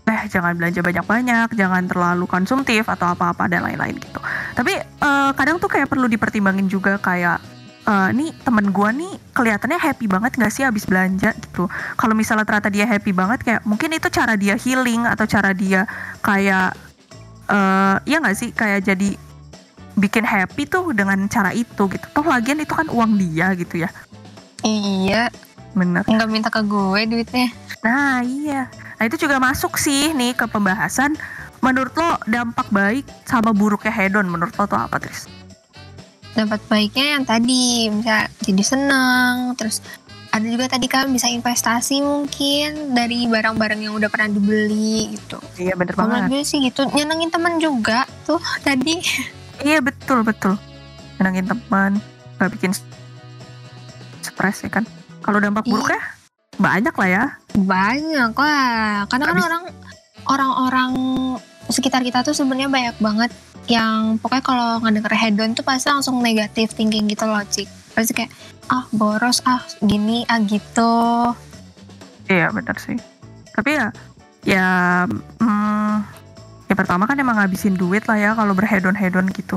[0.09, 4.17] eh jangan belanja banyak-banyak, jangan terlalu konsumtif atau apa-apa dan lain-lain gitu.
[4.57, 7.37] Tapi eh, kadang tuh kayak perlu dipertimbangin juga kayak
[7.85, 11.69] eh, nih temen gue nih kelihatannya happy banget gak sih abis belanja gitu.
[12.01, 15.85] Kalau misalnya ternyata dia happy banget kayak mungkin itu cara dia healing atau cara dia
[16.25, 16.73] kayak
[17.49, 19.17] eh ya nggak sih kayak jadi
[19.99, 22.07] bikin happy tuh dengan cara itu gitu.
[22.11, 23.91] Toh lagian itu kan uang dia gitu ya.
[24.61, 25.31] iya
[25.71, 26.03] Bener.
[26.03, 28.67] nggak minta ke gue duitnya Nah iya.
[28.99, 31.15] Nah itu juga masuk sih nih ke pembahasan.
[31.59, 35.27] Menurut lo dampak baik sama buruknya hedon menurut lo tuh apa Tris?
[36.31, 39.83] dapat baiknya yang tadi bisa jadi senang terus
[40.31, 45.75] ada juga tadi kan bisa investasi mungkin dari barang-barang yang udah pernah dibeli gitu Iya
[45.75, 46.31] bener Kalau banget.
[46.31, 49.03] gue sih gitu nyenengin temen juga tuh tadi
[49.61, 50.55] Iya betul betul.
[51.17, 51.93] Menangin teman,
[52.37, 52.73] gak bikin
[54.21, 54.85] stres ya kan.
[55.19, 55.73] Kalau dampak Iya.
[55.73, 56.03] buruknya
[56.57, 57.25] banyak lah ya.
[57.55, 59.65] banyak lah karena kan orang
[60.29, 60.91] orang-orang
[61.67, 63.31] sekitar kita tuh sebenarnya banyak banget
[63.67, 68.31] yang pokoknya kalau ngedenger hedon tuh pasti langsung negatif thinking gitu loh cik pasti kayak
[68.67, 70.95] ah boros ah gini ah gitu
[72.27, 72.95] Iya bener sih.
[73.51, 73.87] Tapi ya
[74.45, 74.69] ya
[75.39, 75.95] hmm,
[76.69, 79.57] ya pertama kan emang ngabisin duit lah ya kalau berhedon-hedon gitu.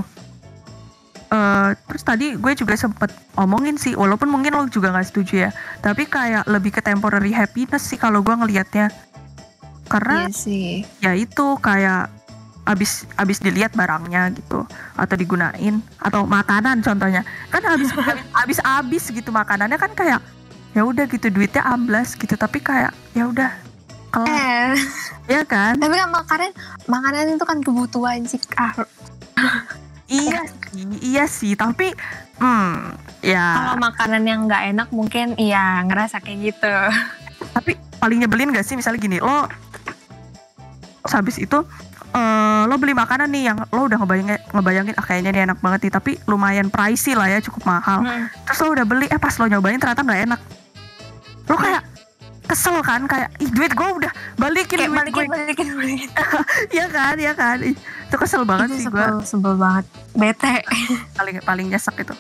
[1.28, 5.50] eh, terus tadi gue juga sempet omongin sih walaupun mungkin lo juga nggak setuju ya
[5.80, 8.92] tapi kayak lebih ke temporary happiness sih kalau gue ngelihatnya
[9.88, 10.84] karena Iya sih.
[11.00, 12.12] ya itu kayak
[12.62, 17.90] abis abis dilihat barangnya gitu atau digunain atau makanan contohnya kan habis
[18.32, 20.20] habis habis gitu makanannya kan kayak
[20.72, 23.50] ya udah gitu duitnya amblas gitu tapi kayak ya udah
[24.12, 24.76] kelar Eh,
[25.32, 25.80] ya kan?
[25.80, 26.52] Tapi kan makanan
[26.86, 28.40] makanan itu kan kebutuhan sih.
[28.60, 28.76] Ah,
[30.12, 31.96] iya sih iya sih tapi
[32.38, 32.76] hmm
[33.24, 33.46] ya.
[33.56, 36.76] Kalau makanan yang nggak enak mungkin iya ngerasa kayak gitu.
[37.56, 38.76] tapi paling nyebelin gak sih?
[38.78, 39.48] Misalnya gini lo
[41.02, 41.58] habis itu
[42.14, 45.80] eh, lo beli makanan nih yang lo udah ngebayangin ngebayangin ah kayaknya ini enak banget
[45.90, 48.04] nih tapi lumayan pricey lah ya cukup mahal.
[48.06, 48.28] Hmm.
[48.46, 50.40] terus lo udah beli eh pas lo nyobain ternyata nggak enak.
[51.50, 51.82] Lo kayak
[52.52, 56.10] kesel kan kayak ih duit gue udah balikin Kayak duit balikin, gue balikin, balikin.
[56.76, 59.86] Iya kan ya kan itu kesel banget itu sih gue sebel, banget.
[60.12, 60.60] Bete.
[61.18, 62.16] paling paling nyesek itu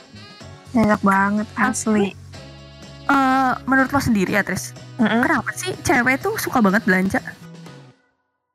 [0.72, 2.16] Enak banget asli.
[3.12, 5.26] Eh, menurut lo sendiri ya Tris Mm-mm.
[5.28, 7.20] kenapa sih cewek tuh suka banget belanja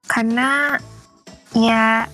[0.09, 0.81] Karena
[1.53, 2.09] ya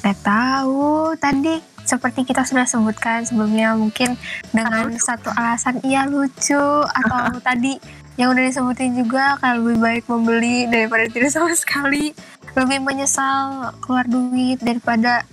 [0.00, 4.14] nggak tahu tadi seperti kita sudah sebutkan sebelumnya mungkin
[4.54, 7.76] dengan satu alasan iya lucu atau tadi
[8.22, 12.14] yang udah disebutin juga kalau lebih baik membeli daripada tidak sama sekali
[12.54, 15.26] lebih menyesal keluar duit daripada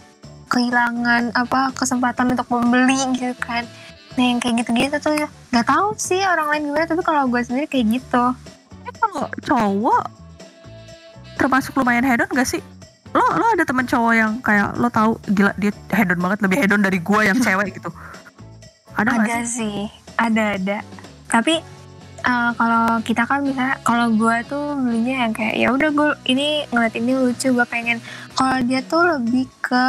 [0.50, 3.70] kehilangan apa kesempatan untuk membeli gitu kan
[4.18, 7.42] nah yang kayak gitu-gitu tuh ya nggak tahu sih orang lain gimana tapi kalau gue
[7.46, 8.34] sendiri kayak gitu
[8.90, 10.04] Eh, kalau cowok
[11.38, 12.62] termasuk lumayan hedon gak sih?
[13.14, 16.82] Lo lo ada temen cowok yang kayak lo tahu gila dia hedon banget lebih hedon
[16.82, 17.90] dari gua yang cewek gitu.
[18.98, 19.46] Ada ada sih?
[19.46, 19.78] sih
[20.20, 20.78] ada ada
[21.30, 21.64] tapi
[22.22, 26.48] eh, kalau kita kan bisa kalau gue tuh belinya yang kayak ya udah gue ini
[26.68, 27.98] ngeliat ini lucu gue pengen
[28.34, 29.86] kalau dia tuh lebih ke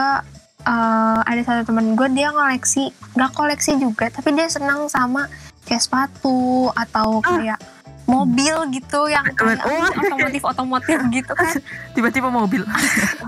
[0.63, 5.27] eh, ada satu teman gue dia koleksi nggak koleksi juga tapi dia senang sama
[5.63, 7.37] kayak sepatu atau Ah.
[7.37, 7.59] kayak
[8.05, 9.87] mobil gitu yang kayak Oh.
[9.87, 11.55] otomotif otomotif gitu kan
[11.93, 12.67] Tiba-tiba mobil.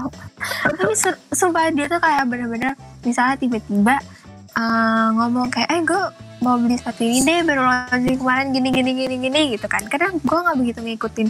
[0.75, 3.95] tapi su sumpah dia tuh kayak bener-bener misalnya tiba-tiba
[4.53, 6.03] uh, ngomong kayak eh gue
[6.43, 9.87] mau beli sepatu ini deh baru launching kemarin gini gini gini gini gitu kan.
[9.87, 11.29] Kadang gue nggak begitu ngikutin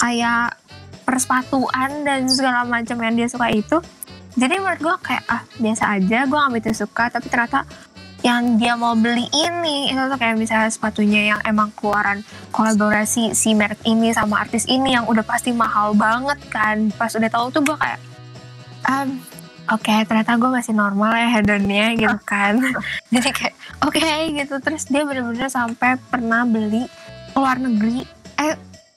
[0.00, 0.56] kayak
[1.04, 3.78] persepatuan dan segala macam yang dia suka itu.
[4.34, 7.12] Jadi menurut gue kayak ah biasa aja gue nggak begitu suka.
[7.12, 7.68] Tapi ternyata
[8.24, 12.24] yang dia mau beli ini itu tuh kayak misalnya sepatunya yang emang keluaran
[12.56, 16.88] kolaborasi si merek ini sama artis ini yang udah pasti mahal banget kan.
[16.96, 18.00] Pas udah tahu tuh gue kayak
[18.88, 19.04] ah
[19.70, 22.60] oke ternyata gue masih normal ya hedonnya gitu kan.
[23.14, 24.00] Jadi kayak oke
[24.34, 24.54] gitu.
[24.60, 26.84] Terus dia bener-bener sampai pernah beli
[27.32, 28.04] ke luar negeri.
[28.40, 28.54] Eh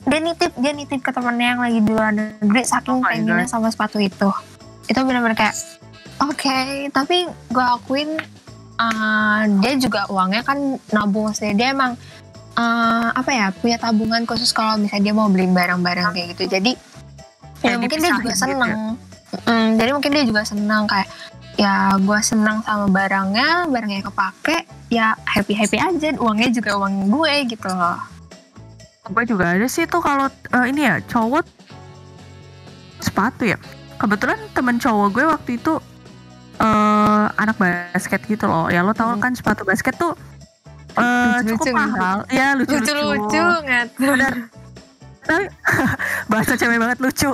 [0.07, 3.47] dia nitip dia nitip ke temennya yang lagi di luar negeri Oh saking my pengennya
[3.47, 4.29] sama sepatu itu.
[4.87, 5.55] Itu bener-bener kayak
[6.23, 6.59] oke
[6.91, 8.17] tapi gue akuin
[8.81, 11.31] uh, dia juga uangnya kan nabung.
[11.31, 11.95] Sih dia emang
[12.59, 16.51] uh, apa ya punya tabungan khusus kalau misalnya dia mau beli barang-barang kayak gitu.
[16.51, 16.71] Jadi
[17.63, 18.37] ya Kayak mungkin dia juga gitu ya?
[18.37, 18.71] seneng
[19.45, 21.07] Mm, jadi mungkin dia juga seneng kayak
[21.57, 27.33] ya gue senang sama barangnya barangnya kepake ya happy happy aja uangnya juga uang gue
[27.49, 27.97] gitu loh
[29.07, 31.47] gue juga ada sih tuh kalau eh, ini ya cowok
[32.99, 33.57] sepatu ya.
[33.97, 35.73] Kebetulan temen cowok gue waktu itu
[36.57, 38.67] eh anak basket gitu loh.
[38.67, 39.21] Ya lo tau Hmm.
[39.21, 40.13] kan sepatu basket tuh
[40.97, 42.17] eh Lucu-lucu cukup mahal.
[42.27, 42.83] Ya lucu-lucu.
[42.83, 44.33] lucu-lucu nggak Bener.
[45.27, 45.45] Tapi
[46.31, 47.31] bahasa cewek banget lucu.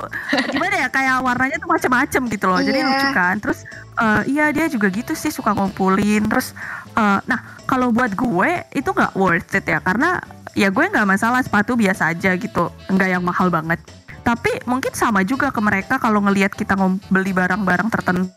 [0.50, 2.60] Gimana ya kayak warnanya tuh macam-macam gitu loh.
[2.60, 2.88] Jadi Iya.
[2.90, 3.36] lucu kan.
[3.38, 3.60] Terus
[3.96, 6.26] eh, iya dia juga gitu sih suka ngumpulin.
[6.26, 6.58] Terus
[6.92, 10.18] eh, nah kalau buat gue itu nggak worth it ya karena
[10.54, 12.74] ya gue nggak masalah sepatu biasa aja gitu.
[12.90, 13.78] Nggak yang mahal banget.
[14.24, 16.74] Tapi mungkin sama juga ke mereka kalau ngelihat kita
[17.08, 18.32] beli barang-barang tertentu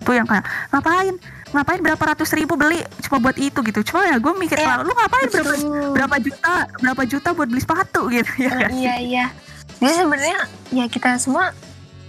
[0.00, 1.18] tuh yang kayak ngapain
[1.54, 2.82] ngapain berapa ratus ribu beli?
[3.06, 3.80] Cuma buat itu gitu.
[3.92, 4.82] Cuma ya gue mikir Iya.
[4.82, 5.90] lu ngapain berapa Betul.
[5.94, 8.00] berapa juta berapa juta buat beli sepatu?
[8.10, 8.52] Gitu ya.
[8.66, 8.70] Kan?
[8.74, 9.26] iya iya.
[9.78, 10.40] Jadi sebenarnya
[10.72, 11.52] ya kita semua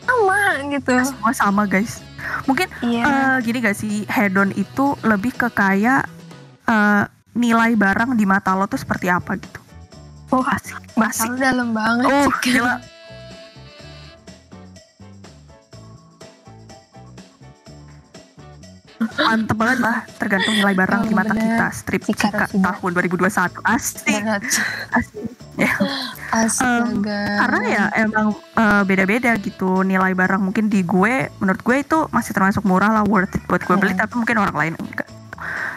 [0.08, 0.40] sama
[0.72, 0.94] gitu.
[1.04, 2.02] Semua sama guys.
[2.50, 3.04] Mungkin iya.
[3.06, 6.08] eh, gini gak sih hedon itu lebih ke kayak
[6.66, 7.04] eh,
[7.38, 9.60] nilai barang di mata lo tuh seperti apa gitu?
[10.34, 11.40] Oh asik asik.
[11.40, 12.84] dalam banget oh gila
[18.98, 21.46] mantep banget lah tergantung nilai barang Oh, di mata bener.
[21.46, 24.16] kita strip Cika Cika tahun 2021 asik.
[24.18, 24.42] Berat.
[24.94, 25.28] asik.
[25.58, 25.74] Ya.
[26.30, 27.22] Astaga.
[27.42, 30.38] Karena ya emang eh, beda-beda gitu nilai barang.
[30.40, 33.90] Mungkin di gue menurut gue itu masih termasuk murah lah worth it buat gue beli.
[33.92, 34.06] Hmm.
[34.06, 35.10] tapi mungkin orang lain enggak.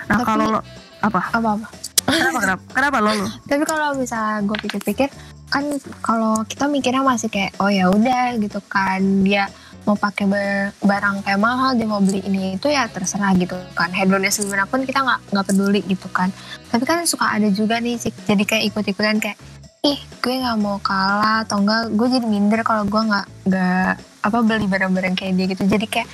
[0.05, 0.61] Nah Tapi- kalau lo
[1.01, 1.21] apa?
[1.33, 1.67] Apa apa?
[2.05, 2.63] Kenapa kenapa?
[2.77, 3.27] Kenapa lo lo?
[3.49, 5.09] Tapi kalau misalnya gue pikir-pikir
[5.49, 5.65] kan
[6.01, 9.01] kalau kita mikirnya masih kayak oh ya udah gitu kan.
[9.25, 9.49] Dia
[9.85, 13.91] mau pakai ba- barang kayak mahal dia mau beli ini itu ya terserah gitu kan.
[13.91, 16.29] Hedonnya sebenarnya pun kita nggak nggak peduli gitu kan.
[16.69, 19.39] Tapi kan suka ada juga nih sih jadi kayak ikut-ikutan kayak
[19.81, 24.39] ih gue nggak mau kalah atau enggak gue jadi minder kalau gue nggak nggak apa
[24.45, 25.65] beli barang-barang kayak dia gitu.
[25.65, 26.09] Jadi kayak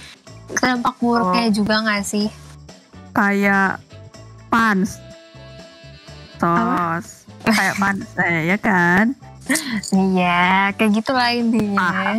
[0.62, 2.30] dampak buruknya juga nggak sih?
[3.10, 3.82] Kayak
[4.46, 5.02] pans
[6.38, 7.26] tos.
[7.42, 9.14] Kayak pans eh, ya kan?
[9.94, 12.18] Iya kayak gitulah intinya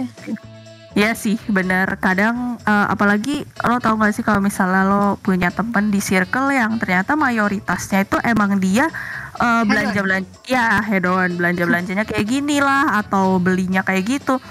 [0.97, 1.85] Iya sih bener.
[2.01, 6.81] Kadang eh, apalagi lo tau gak sih kalau misalnya lo punya temen di circle yang
[6.81, 8.89] ternyata mayoritasnya itu emang dia
[9.37, 11.37] eh, belanja belanja ya hedon.
[11.37, 14.41] Belanja belanjanya kayak gini lah atau belinya kayak gitu.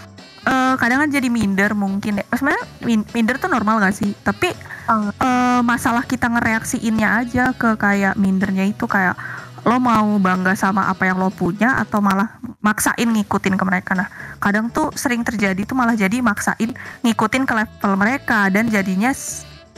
[0.46, 2.24] Eh, kadang kan jadi minder mungkin ya.
[2.30, 2.64] Sebenarnya
[3.10, 4.14] minder tuh normal gak sih?
[4.14, 4.54] Tapi
[4.86, 9.18] eh, masalah kita ngereaksiinnya aja ke kayak mindernya itu kayak
[9.66, 12.35] lo mau bangga sama apa yang lo punya atau malah
[12.66, 13.94] maksain ngikutin ke mereka.
[13.94, 14.10] Nah
[14.42, 16.74] kadang tuh sering terjadi tuh malah jadi maksain
[17.06, 19.14] ngikutin ke level mereka dan jadinya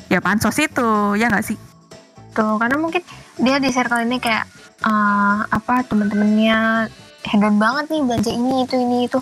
[0.08, 1.60] ya pansos itu ya nggak sih?
[2.32, 3.04] Tuh karena mungkin
[3.36, 4.48] dia di circle ini kayak
[4.88, 6.88] eh, apa temen-temennya
[7.28, 9.20] hedon banget nih belanja ini itu ini itu.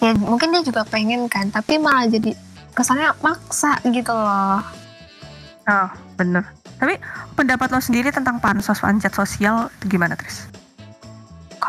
[0.00, 2.32] Ya mungkin dia juga pengen kan tapi malah jadi
[2.72, 4.64] kesannya maksa gitu loh.
[5.68, 6.48] Oh bener.
[6.80, 6.98] Tapi
[7.38, 10.61] pendapat lo sendiri tentang pansos panjat sosial gimana Tris?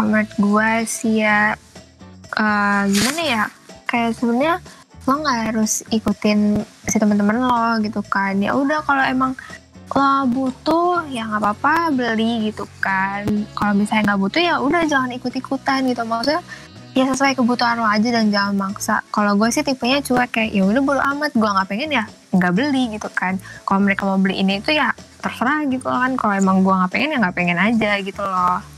[0.01, 1.53] Menurut gue sih ya.
[2.33, 3.43] Eh, gimana ya?
[3.85, 4.55] Kayak sebenarnya
[5.03, 8.39] lo nggak harus ikutin si teman-teman lo gitu kan.
[8.41, 9.37] Ya udah kalau emang
[9.93, 13.27] lo butuh ya nggak apa-apa beli gitu kan.
[13.53, 16.01] Kalau misalnya nggak butuh ya udah jangan ikut-ikutan gitu.
[16.01, 16.41] Maksudnya
[16.93, 19.05] ya sesuai kebutuhan lo aja dan jangan maksa.
[19.13, 22.03] Kalau gue sih tipenya cuek kayak ya udah bodo amat gue nggak pengen ya
[22.33, 23.37] nggak beli gitu kan.
[23.67, 24.89] Kalau mereka mau beli ini itu ya
[25.21, 26.17] terserah gitu kan.
[26.17, 28.72] Kalau emang gue nggak pengen ya nggak pengen aja gitu loh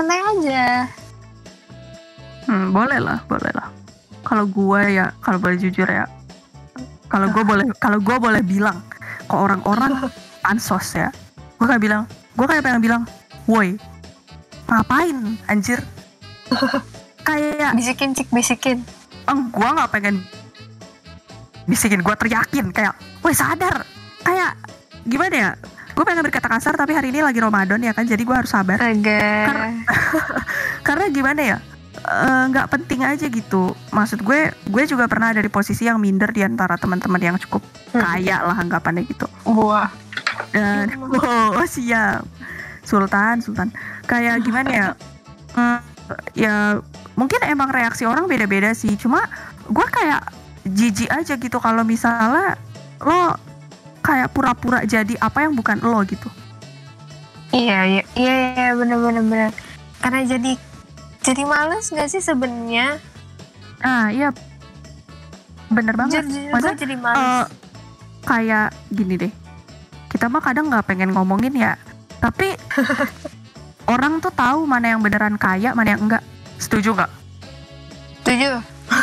[0.00, 0.88] santai aja
[2.48, 3.68] Hmm, boleh lah, boleh lah.
[4.26, 6.02] Kalau gue ya, kalau boleh jujur ya,
[7.06, 8.82] kalau gue boleh, kalau gue boleh bilang
[9.30, 10.10] ke orang-orang
[10.42, 12.02] pansos ya, gue kayak bilang,
[12.34, 13.02] gue kayak pengen bilang,
[13.46, 13.78] woi,
[14.66, 15.78] ngapain, anjir?
[17.28, 18.82] kayak, bisikin cik bisikin
[19.30, 20.26] eng, gue nggak pengen
[21.70, 23.86] bisikin, gue teriakin kayak, woi sadar,
[24.26, 24.58] kayak
[25.06, 25.50] gimana ya?
[26.00, 28.80] Gue pengen berkata kasar tapi hari ini lagi Ramadan ya kan, jadi gue harus sabar.
[30.88, 31.58] Karena gimana ya
[31.92, 36.32] eh, nggak penting aja gitu maksud gue gue juga pernah ada di posisi yang minder
[36.32, 37.60] di antara teman-teman yang cukup
[37.90, 38.06] Hmm.
[38.06, 39.90] kaya lah anggapannya gitu Wah.
[40.54, 40.94] dan
[41.58, 42.22] oh, siap
[42.86, 43.74] Sultan Sultan
[44.06, 44.88] kayak gimana ya
[45.50, 45.82] Hmm,
[46.38, 46.78] ya
[47.18, 49.26] mungkin emang reaksi orang beda-beda sih cuma
[49.66, 50.22] gue kayak
[50.70, 52.54] jijik aja gitu kalau misalnya
[53.02, 53.34] lo
[54.00, 56.28] kayak pura-pura jadi apa yang bukan lo gitu?
[57.50, 59.50] Iya, iya, iya, iya, bener, bener, bener.
[59.98, 60.54] Karena jadi
[61.20, 62.96] jadi males nggak sih sebenarnya?
[63.80, 64.30] ah iya.
[65.70, 66.26] Bener banget.
[66.26, 67.48] Jujur, jadi males.
[68.26, 69.32] kayak gini deh.
[70.10, 71.74] Kita mah kadang nggak pengen ngomongin ya.
[72.20, 72.58] Tapi
[73.94, 76.22] orang tuh tahu mana yang beneran kaya mana yang enggak
[76.60, 77.12] setuju nggak?
[78.20, 78.50] Setuju,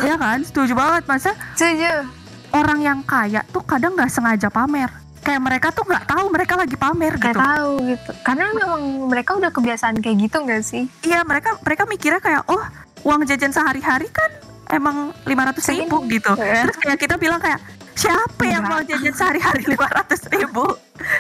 [0.06, 0.40] ya kan?
[0.46, 1.04] Setuju banget.
[1.10, 2.17] Masa setuju.
[2.58, 4.90] Orang yang kaya tuh kadang nggak sengaja pamer
[5.20, 8.12] kayak mereka tuh nggak tahu mereka lagi pamer Gak gitu tahu gitu.
[8.24, 10.84] Karena memang mereka udah kebiasaan kayak gitu nggak sih?
[11.04, 12.64] iya mereka mereka mikirnya kayak oh
[13.04, 14.32] uang jajan sehari-hari kan
[14.68, 16.68] emang lima ratus ribu gitu Iya.
[16.68, 17.60] terus kayak kita bilang kayak
[17.98, 20.66] siapa yang mau jajan sehari-hari lima ratus ribu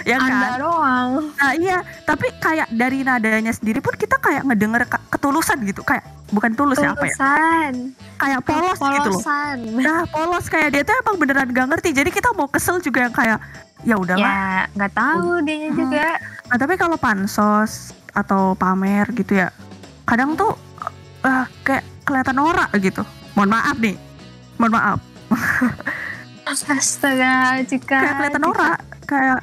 [0.06, 1.10] ya kan Anda doang.
[1.34, 6.54] Nah iya, tapi kayak dari nadanya sendiri pun kita kayak ngedenger ketulusan gitu, kayak bukan
[6.54, 7.16] tulus ya apa ya,
[8.18, 9.22] kayak polos gitu loh.
[9.22, 9.58] Polosan.
[9.82, 13.14] Nah polos kayak dia tuh emang beneran gak ngerti, jadi kita mau kesel juga yang
[13.14, 13.40] kayak
[13.86, 14.26] ya udahlah.
[14.26, 15.78] Ya, nggak tahu dianya Hmm.
[15.78, 16.08] juga.
[16.50, 19.54] Nah tapi kalau pansos atau pamer gitu ya,
[20.06, 20.58] kadang tuh
[21.22, 23.02] eh, kayak kelihatan norak gitu.
[23.38, 23.96] Mohon maaf nih,
[24.58, 25.00] mohon maaf.
[26.48, 27.98] Astaga, Cika.
[27.98, 29.40] Kayak kelihatan norak, kayak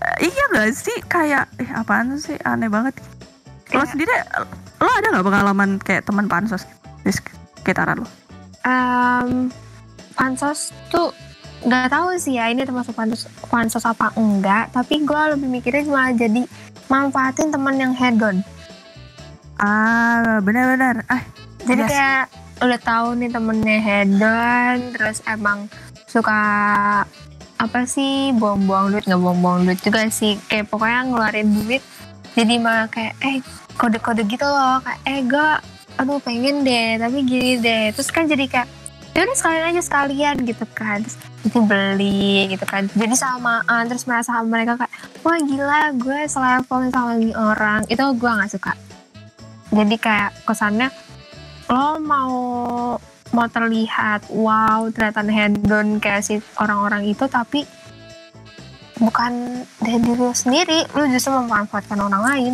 [0.00, 2.94] eh, iya gak sih kayak eh apaan sih aneh banget.
[3.68, 4.14] Lo Kayak- sendiri
[4.78, 6.64] lo ada nggak pengalaman kayak teman pansos
[7.00, 8.08] di sekitaran lo?
[8.62, 9.50] Em,
[10.12, 11.10] pansos tuh
[11.60, 16.08] nggak tahu sih ya ini termasuk pansos pansos apa enggak tapi gue lebih mikirnya cuma
[16.10, 16.48] jadi
[16.86, 18.40] manfaatin temen yang hedon
[19.54, 21.04] Ah benar-benar.
[21.06, 21.20] Ah
[21.62, 21.90] jadi Yes.
[21.90, 22.24] kayak
[22.60, 25.68] udah tahu nih temennya hedon terus emang
[26.10, 26.40] suka
[27.60, 30.34] apa sih buang-buang duit nggak buang-buang duit juga sih.
[30.50, 31.82] Kayak pokoknya ngeluarin duit
[32.34, 33.38] jadi malah kayak eh
[33.78, 34.82] kode-kode gitu loh.
[34.82, 35.48] Kayak eh gue
[36.00, 37.94] aduh pengen deh tapi gini deh.
[37.94, 38.68] Terus kan jadi kayak
[39.10, 41.06] ya udah sekalian aja sekalian gitu kan.
[41.06, 42.90] Terus itu beli gitu kan.
[42.90, 44.92] Jadi samaan terus merasa sama mereka kayak
[45.22, 47.86] wah gila gue selevel sama ini orang.
[47.86, 48.72] Itu gue nggak suka.
[49.70, 50.90] Jadi kayak kesannya
[51.70, 52.34] lo mau
[53.30, 57.62] mau terlihat wow ternyata hedon kayak si orang-orang itu tapi
[59.00, 62.52] bukan dari diri lu sendiri lu justru memanfaatkan orang lain.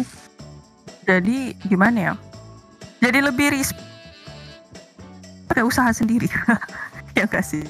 [1.07, 2.14] Jadi gimana ya?
[3.03, 3.74] Jadi lebih ris
[5.51, 6.29] pakai usaha sendiri.
[7.16, 7.64] Ya gak sih?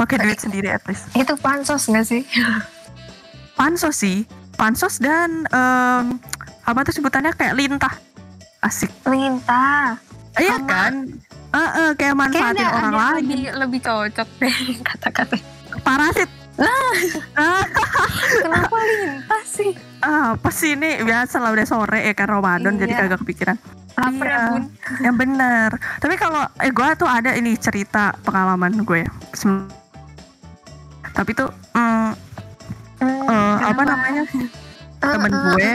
[0.00, 1.04] Pakai duit sendiri at least.
[1.12, 2.24] itu pansos gak sih?
[3.60, 4.24] Pansos sih.
[4.56, 6.16] Pansos dan em,
[6.64, 7.36] apa tuh sebutannya?
[7.36, 7.94] Kayak lintah.
[8.64, 8.88] Asik.
[9.04, 10.00] Lintah.
[10.40, 11.20] Iya kan
[11.52, 13.14] Eh, eh, kayak manfaatin orang ada lain.
[13.20, 14.56] lebih, lebih cocok deh
[14.88, 15.36] kata-kata.
[15.80, 16.30] Parasit.
[17.32, 17.64] Ah,
[18.38, 19.72] kenapa lintah sih?
[19.98, 23.00] Apa sih ini biasa lah udah sore ya kan Ramadan jadi Iya.
[23.02, 23.56] kagak kepikiran.
[23.92, 24.40] Lapar ya Iya.
[24.46, 24.62] bun?
[25.00, 25.70] yang bener.
[25.96, 29.68] Tapi kalau eh gue tuh ada ini cerita pengalaman gue ya Sem-
[31.10, 32.10] tapi tuh mm,
[33.00, 34.22] Hmm, eh, apa namanya?
[35.00, 35.72] Temen Eh, eh, gue.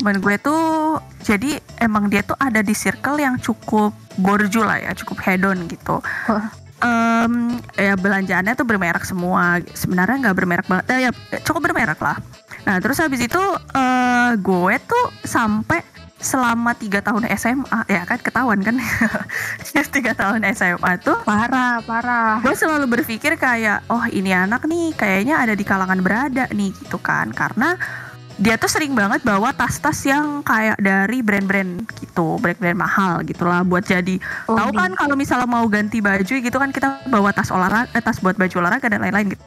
[0.00, 4.96] Temen gue tuh jadi emang dia tuh ada di circle yang cukup borju lah ya
[4.96, 6.00] cukup hedon gitu.
[6.00, 6.48] Wah.
[6.80, 9.60] Em, ya belanjaannya tuh bermerek semua.
[9.76, 11.10] Sebenarnya nggak bermerek banget eh, ya
[11.44, 12.16] cukup bermerek lah.
[12.64, 13.42] Nah terus habis itu
[13.76, 15.84] eh, gue tuh sampai
[16.20, 18.76] selama tiga tahun SMA ya kan ketahuan kan?
[19.90, 22.38] Tiga tahun SMA tuh parah parah.
[22.44, 27.00] gue selalu berpikir kayak oh ini anak nih kayaknya ada di kalangan berada nih gitu
[27.02, 27.32] kan.
[27.34, 27.74] Karena
[28.40, 33.84] dia tuh sering banget bawa tas-tas yang kayak dari brand-brand gitu brand-brand mahal gitulah buat
[33.84, 34.16] jadi.
[34.48, 38.00] Oh, tahu kan kalau misalnya mau ganti baju gitu kan kita bawa tas olahraga eh,
[38.00, 39.44] tas buat baju olahraga dan lain-lain gitu.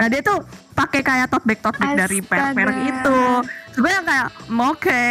[0.00, 0.40] Nah dia tuh
[0.72, 2.56] pakai kayak tote bag tote bag dari Astaga.
[2.56, 3.20] merek-merek itu.
[3.76, 5.04] Sebenarnya kayak oke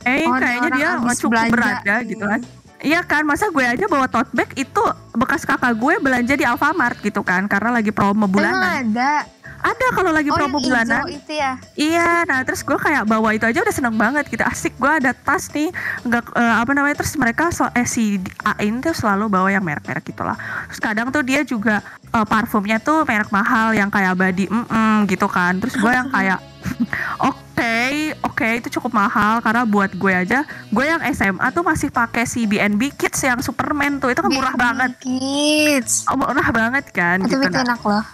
[0.00, 2.40] eh Oh, ini kayaknya dia cukup belanja berada gitu kan.
[2.80, 4.82] Iya kan, masa gue aja bawa tote bag itu
[5.12, 8.88] bekas kakak gue belanja di Alfamart gitu kan, karena lagi promo Emang bulanan.
[8.88, 9.28] ada
[9.60, 11.04] Ada kalau lagi oh promo yang bulanan.
[11.06, 14.40] itu ya Iya, nah terus gue kayak bawa itu aja udah seneng banget gitu.
[14.40, 15.68] Asik gue ada tas nih,
[16.02, 20.02] nggak eh, apa namanya terus mereka sel- eh si Ain tuh selalu bawa yang merek-merek
[20.02, 20.34] gitulah.
[20.72, 25.28] Terus kadang tuh dia juga eh, parfumnya tuh merek mahal yang kayak body mm gitu
[25.28, 25.60] kan.
[25.60, 26.40] Terus gue yang kayak
[27.30, 27.76] oke
[28.24, 29.40] oke itu cukup mahal.
[29.44, 33.98] Karena buat gue aja gue yang SMA tuh masih pakai si B&B Kids yang Superman
[34.00, 34.12] tuh.
[34.12, 34.90] Itu kan murah Baby banget.
[35.00, 36.08] Kids.
[36.08, 37.20] Oh, murah banget kan?
[37.24, 37.64] Tapi gitu itu nah.
[37.66, 38.04] enak loh.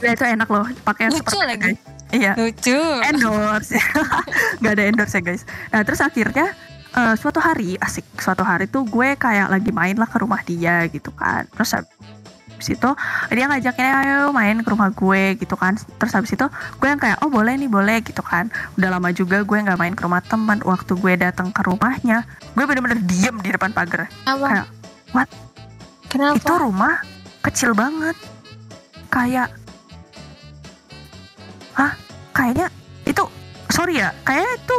[0.00, 0.64] Ya, itu enak loh.
[0.84, 1.62] Pakai Superman lagi.
[1.62, 1.78] guys.
[2.14, 2.32] iya.
[2.38, 2.80] Lucu.
[3.10, 3.78] Endorse.
[4.60, 5.42] Nggak ada endorse ya guys.
[5.72, 6.46] Nah terus akhirnya
[6.94, 10.86] eh, suatu hari asik suatu hari tuh gue kayak lagi main lah ke rumah dia
[10.88, 11.44] gitu kan.
[11.52, 11.70] Terus
[12.54, 12.90] habis itu
[13.34, 15.74] dia ngajakin ayo main ke rumah gue gitu kan.
[15.74, 16.46] Terus habis itu
[16.78, 18.48] gue yang kayak oh boleh nih boleh gitu kan.
[18.78, 22.22] Udah lama juga gue nggak main ke rumah teman waktu gue datang ke rumahnya.
[22.54, 24.06] Gue bener-bener diem di depan pagar.
[24.24, 24.46] Apa?
[24.46, 24.66] Kayak,
[25.12, 25.28] what?
[26.08, 26.38] kenapa?
[26.38, 26.94] Itu rumah
[27.42, 28.16] kecil banget.
[29.10, 29.50] Kayak
[31.74, 31.92] hah?
[32.34, 32.66] Kayaknya
[33.06, 33.24] itu
[33.70, 34.78] sorry ya kayaknya itu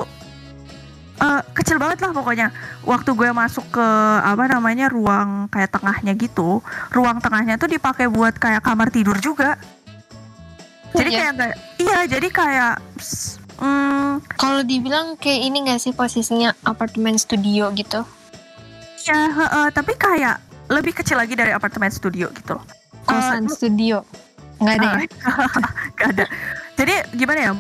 [1.16, 2.47] eh, kecil banget lah pokoknya
[2.84, 3.88] waktu gue masuk ke
[4.22, 6.59] apa namanya ruang kayak tengahnya gitu
[6.91, 9.55] ruang tengahnya tuh dipakai buat kayak kamar tidur juga
[10.95, 11.20] jadi Iya.
[11.20, 12.74] kayak kayak iya jadi kayak
[13.59, 18.03] hmm, kalau dibilang kayak ini gak sih posisinya apartemen studio gitu
[19.05, 22.66] ya heeh, tapi kayak lebih kecil lagi dari apartemen studio gitu loh
[23.05, 24.01] kosan studio
[24.55, 25.07] nggak ada ya
[25.99, 26.26] Gak ada.
[26.76, 27.53] Jadi gimana ya?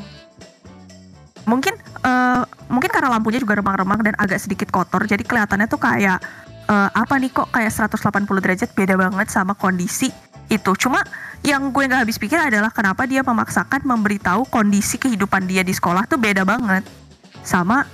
[1.45, 6.17] Mungkin eh, mungkin karena lampunya juga remang-remang dan agak sedikit kotor, jadi kelihatannya tuh kayak
[6.69, 10.09] eh, apa nih kok kayak 180 derajat beda banget sama kondisi
[10.49, 10.71] itu.
[10.77, 11.01] Cuma
[11.45, 16.09] yang gue nggak habis pikir adalah kenapa dia memaksakan memberitahu kondisi kehidupan dia di sekolah
[16.09, 16.85] tuh beda banget
[17.45, 17.85] sama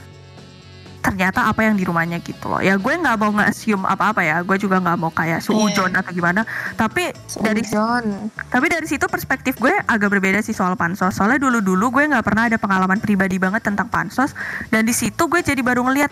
[1.02, 2.62] ternyata apa yang di rumahnya gitu loh.
[2.62, 4.46] Ya gue nggak mau nge-assume apa-apa ya.
[4.46, 6.46] Gue juga nggak mau kayak suujon atau gimana.
[6.78, 7.10] Tapi
[7.42, 11.18] dari John tapi dari situ perspektif gue agak berbeda sih soal pansos.
[11.18, 14.32] Soalnya dulu-dulu gue nggak pernah ada pengalaman pribadi banget tentang pansos.
[14.70, 16.12] Dan di situ gue jadi baru ngeliat,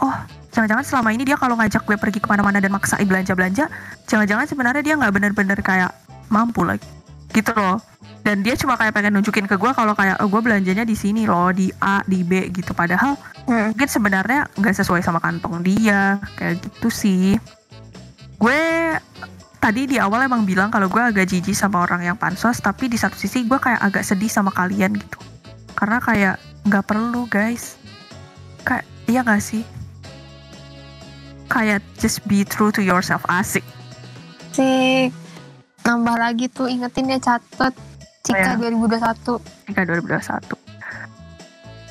[0.00, 0.16] oh
[0.54, 3.68] jangan-jangan selama ini dia kalau ngajak gue pergi ke mana-mana dan maksain belanja-belanja,
[4.08, 5.92] jangan-jangan sebenarnya dia nggak bener-bener kayak
[6.32, 6.86] mampu lagi,
[7.36, 7.76] gitu loh.
[8.24, 11.28] Dan dia cuma kayak pengen nunjukin ke gue kalau kayak oh, gue belanjanya di sini
[11.28, 12.72] loh, di A, di B gitu.
[12.72, 13.14] Padahal
[13.46, 13.70] Hmm.
[13.70, 17.38] mungkin sebenarnya nggak sesuai sama kantong dia kayak gitu sih
[18.42, 18.62] gue
[19.62, 22.98] tadi di awal emang bilang kalau gue agak jijik sama orang yang pansos tapi di
[22.98, 25.18] satu sisi gue kayak agak sedih sama kalian gitu
[25.78, 26.34] karena kayak
[26.66, 27.78] nggak perlu guys
[28.66, 29.62] kayak iya nggak sih
[31.46, 33.62] kayak just be true to yourself asik
[34.50, 35.14] sih
[35.86, 37.70] nambah lagi tuh ingetin ya catet.
[37.72, 38.58] Oh, Cika ya.
[38.58, 39.38] 2021
[39.70, 40.58] ketika 2021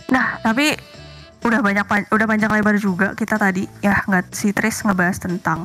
[0.05, 0.75] nah tapi
[1.41, 3.63] udah banyak udah panjang lebar juga kita tadi.
[3.79, 5.63] Ya nggak si Tris ngebahas tentang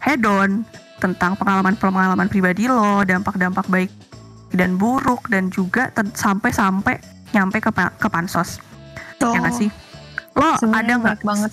[0.00, 0.64] hedon
[0.96, 3.92] tentang pengalaman-pengalaman pribadi lo dampak-dampak baik
[4.56, 6.96] dan buruk dan juga sampai-sampai
[7.30, 8.56] nyampe ke, pa- ke pansos.
[9.20, 9.68] Ya nggak sih?
[10.32, 11.52] Lo ada Sebenarnya nggak banget.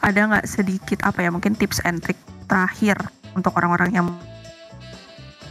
[0.00, 2.16] ada nggak sedikit apa ya mungkin tips and trick
[2.46, 2.96] terakhir
[3.34, 4.06] untuk orang-orang yang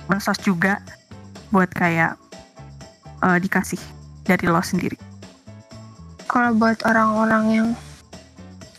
[0.10, 0.82] mensos juga
[1.53, 2.18] buat kayak
[3.22, 3.80] uh, dikasih
[4.26, 4.97] dari lo sendiri?
[6.30, 7.68] Kalau buat orang-orang yang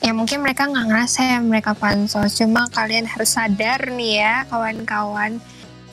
[0.00, 2.38] ya mungkin mereka nggak ngerasa ya mereka pansos.
[2.38, 5.38] Cuma kalian harus sadar nih ya kawan-kawan.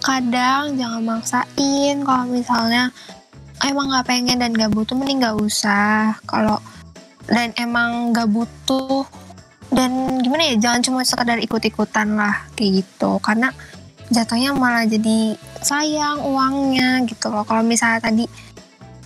[0.02, 2.94] Kadang jangan maksain kalau misalnya
[3.66, 6.18] emang nggak pengen dan nggak butuh mending nggak usah.
[6.30, 6.62] Kalau
[7.28, 9.04] dan emang nggak butuh
[9.74, 13.18] dan gimana ya jangan cuma sekadar ikut-ikutan lah kayak gitu.
[13.20, 13.52] Karena
[14.08, 18.26] jatuhnya malah jadi sayang uangnya gitu loh kalau misalnya tadi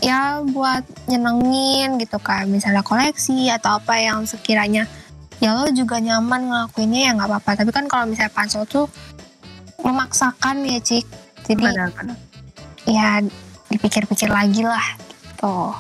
[0.02, 4.90] ya buat nyenengin gitu kan misalnya koleksi atau apa yang sekiranya
[5.42, 8.86] ya lo juga nyaman ngelakuinnya ya nggak apa-apa tapi kan kalau misalnya pansel tuh
[9.82, 11.06] memaksakan ya cik
[11.46, 12.18] jadi benar, benar.
[12.86, 13.22] ya
[13.74, 15.74] dipikir-pikir lagi lah gitu.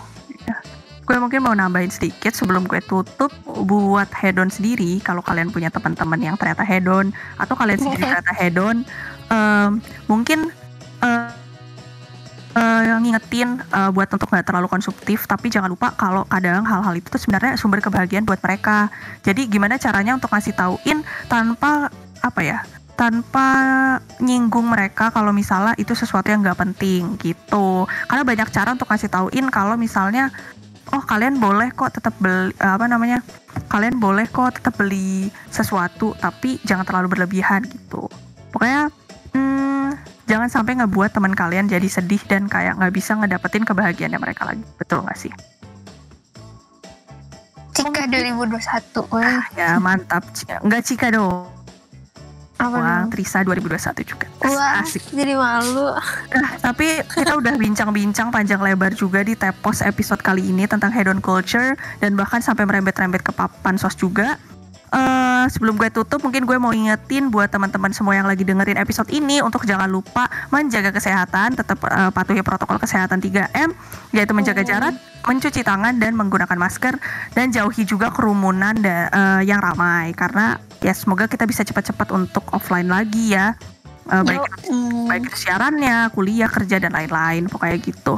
[1.11, 3.35] Gue mungkin mau nambahin sedikit sebelum gue tutup
[3.67, 8.87] buat hedon sendiri kalau kalian punya teman-teman yang ternyata hedon atau kalian sendiri ternyata hedon
[9.27, 10.47] um, mungkin
[11.03, 11.35] uh,
[12.55, 17.11] uh, ngingetin uh, buat untuk nggak terlalu konsumtif tapi jangan lupa kalau kadang hal-hal itu
[17.11, 18.87] tuh sebenarnya sumber kebahagiaan buat mereka.
[19.19, 21.91] Jadi gimana caranya untuk ngasih tauin tanpa
[22.23, 22.63] apa ya
[22.95, 23.49] tanpa
[24.21, 27.83] nyinggung mereka kalau misalnya itu sesuatu yang nggak penting gitu.
[28.07, 30.29] Karena banyak cara untuk kasih tauin kalau misalnya
[30.89, 33.21] oh kalian boleh kok tetap beli apa namanya
[33.69, 38.09] kalian boleh kok tetap beli sesuatu tapi jangan terlalu berlebihan gitu.
[38.51, 38.89] Pokoknya
[39.37, 44.49] hmm, jangan sampai ngebuat teman kalian jadi sedih dan kayak nggak bisa ngedapetin kebahagiaannya mereka
[44.49, 44.65] lagi.
[44.75, 45.33] Betul nggak sih?
[47.71, 48.59] Cika 2021
[49.15, 50.27] ah, ya mantap.
[50.65, 51.60] Nggak Cika dong
[52.69, 54.27] Wah, Trisa 2021 juga.
[54.45, 55.01] Wah, Asik.
[55.09, 55.89] jadi malu.
[56.35, 61.23] Nah, tapi kita udah bincang-bincang panjang lebar juga di Tepos episode kali ini tentang hedon
[61.23, 64.37] culture dan bahkan sampai merembet-rembet ke papan sos juga.
[64.91, 69.07] Uh, sebelum gue tutup, mungkin gue mau ingetin buat teman-teman semua yang lagi dengerin episode
[69.07, 73.71] ini untuk jangan lupa menjaga kesehatan, tetap uh, patuhi protokol kesehatan 3M,
[74.11, 76.99] yaitu menjaga jarak, mencuci tangan dan menggunakan masker
[77.31, 82.43] dan jauhi juga kerumunan da, uh, yang ramai karena ya semoga kita bisa cepat-cepat untuk
[82.51, 83.55] offline lagi ya
[84.09, 85.07] uh, baik mm.
[85.07, 88.15] baik siarannya, kuliah, kerja dan lain-lain pokoknya gitu.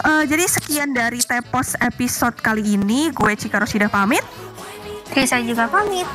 [0.00, 3.12] Uh, jadi sekian dari Tepos episode kali ini.
[3.12, 4.24] Gue Cika Rosida pamit.
[5.26, 6.06] Saya juga pamit.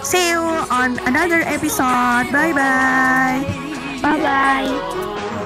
[0.00, 0.40] See you
[0.72, 2.28] on another episode.
[2.32, 3.40] Bye bye.
[4.00, 5.36] Bye bye.